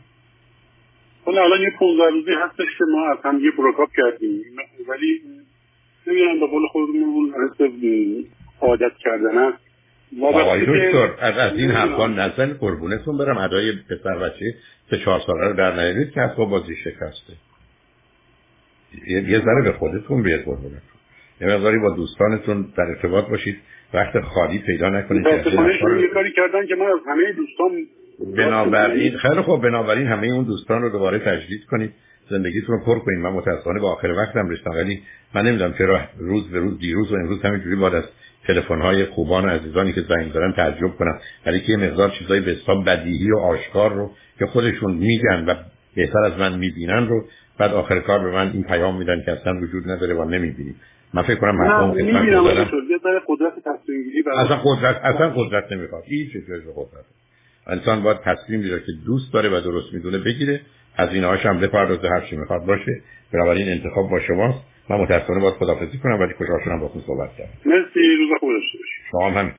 حالا 1.24 1.44
الان 1.44 1.60
یه 1.60 1.70
15 1.78 2.10
روزی 2.10 2.30
هستش 2.44 2.78
که 2.78 2.84
ما 2.92 3.10
از 3.12 3.18
هم 3.24 3.40
یه 3.44 3.50
بروکاپ 3.50 3.88
کردیم. 3.96 4.42
ولی 4.88 5.20
نمی‌دونم 6.06 6.40
به 6.40 6.46
قول 6.46 6.66
خودمون 6.72 7.34
عادت 8.60 8.92
کردن 8.98 9.38
است. 9.38 9.58
آقای 10.22 10.60
دکتر 10.60 11.14
از, 11.20 11.38
از 11.38 11.58
این 11.58 11.70
حرفا 11.70 12.06
نزن 12.06 12.52
قربونتون 12.52 13.18
برم. 13.18 13.38
ادای 13.38 13.72
پسر 13.72 14.18
بچه 14.18 14.54
سه 14.90 14.98
چهار 14.98 15.20
ساله 15.26 15.48
رو 15.48 15.56
در 15.56 15.74
نیارید 15.74 16.12
که 16.12 16.20
اصلا 16.20 16.44
بازی 16.44 16.76
شکسته. 16.76 17.32
یه 19.06 19.38
ذره 19.38 19.62
به 19.64 19.72
خودتون 19.72 20.22
بیاد 20.22 20.40
قربونتون. 20.40 20.80
یه 21.40 21.46
مقداری 21.46 21.78
با 21.78 21.90
دوستانتون 21.90 22.72
در 22.76 22.84
ارتباط 22.84 23.28
باشید. 23.28 23.56
وقت 23.94 24.20
خالی 24.20 24.58
پیدا 24.58 24.88
نکنید. 24.88 25.24
که 25.24 25.50
یه 26.00 26.08
کاری 26.08 26.32
کردن 26.32 26.66
که 26.66 26.74
من 26.74 26.86
از 26.86 27.00
همه 27.08 27.32
دوستان 27.32 27.86
بنابراین 28.36 29.18
خیلی 29.18 29.42
خوب 29.42 29.62
بنابراین 29.62 30.06
همه 30.06 30.26
اون 30.26 30.44
دوستان 30.44 30.82
رو 30.82 30.90
دوباره 30.90 31.18
تجدید 31.18 31.64
کنید. 31.64 31.92
زندگیتون 32.30 32.78
رو 32.78 32.84
پر 32.84 32.98
کنید. 32.98 33.18
من 33.18 33.30
متاسفانه 33.30 33.80
با 33.80 33.92
آخر 33.92 34.08
وقتم 34.08 34.48
رسیدم 34.48 34.70
ولی 34.70 35.02
من 35.34 35.46
نمی‌دونم 35.46 35.74
چرا 35.78 36.00
روز 36.18 36.50
به 36.50 36.58
روز 36.58 36.78
دیروز 36.78 37.12
و 37.12 37.14
امروز 37.14 37.42
همینجوری 37.42 37.76
باید 37.76 37.94
از 37.94 38.04
تلفن 38.46 38.80
های 38.80 39.04
خوبان 39.04 39.44
و 39.44 39.48
عزیزانی 39.48 39.92
که 39.92 40.00
زنگ 40.00 40.32
دارن 40.32 40.52
تعجب 40.52 40.96
کنم. 40.98 41.18
ولی 41.46 41.60
که 41.60 41.72
یه 41.72 41.76
مقدار 41.78 42.10
چیزای 42.10 42.40
به 42.40 42.50
حساب 42.50 42.88
بدیهی 42.88 43.30
و 43.30 43.36
آشکار 43.36 43.94
رو 43.94 44.10
که 44.38 44.46
خودشون 44.46 44.94
میگن 44.94 45.44
و 45.46 45.54
بهتر 45.94 46.24
از 46.24 46.38
من 46.38 46.58
می‌بینن 46.58 47.06
رو 47.06 47.24
بعد 47.58 47.72
آخر 47.72 48.00
کار 48.00 48.18
به 48.18 48.30
من 48.30 48.50
این 48.52 48.62
پیام 48.62 48.98
میدن 48.98 49.22
که 49.24 49.32
اصلا 49.32 49.52
وجود 49.62 49.90
نداره 49.90 50.14
و 50.14 50.24
نمی‌بینیم. 50.24 50.76
من 51.14 51.22
فکر 51.22 51.34
کنم 51.40 51.56
مردم 51.56 51.90
قدرت 53.28 53.52
تصمیم 53.64 54.02
گیری 54.02 54.24
اصلا 54.36 54.56
قدرت 54.64 54.96
اصلا 55.02 55.30
قدرت 55.30 55.72
نمی‌خواد. 55.72 56.02
هیچ 56.06 56.32
چیزی 56.32 56.52
قدرت 56.76 57.04
انسان 57.66 58.02
باید 58.02 58.18
تصمیم 58.20 58.60
بگیره 58.60 58.80
که 58.80 58.92
دوست 59.06 59.32
داره 59.32 59.48
و 59.48 59.60
درست 59.60 59.94
می‌دونه 59.94 60.18
بگیره. 60.18 60.60
از 60.96 61.14
این 61.14 61.24
هاش 61.24 61.46
هم 61.46 61.60
بپردازه 61.60 62.08
هر 62.08 62.20
چی 62.20 62.36
می‌خواد 62.36 62.64
باشه. 62.64 63.02
بنابراین 63.32 63.68
انتخاب 63.68 64.10
با 64.10 64.20
شماست. 64.20 64.58
من 64.90 64.96
متاسفانه 64.96 65.40
باید 65.40 65.54
خدافظی 65.54 65.98
کنم 65.98 66.20
ولی 66.20 66.34
خوشحال 66.34 66.60
شدم 66.64 66.80
باهاتون 66.80 67.02
صحبت 67.06 67.30
کردم. 67.38 67.50
مرسی 67.66 68.16
روز 68.18 68.28
خوب 68.40 68.50
داشته 68.52 68.78
شما 69.10 69.30
هم 69.30 69.52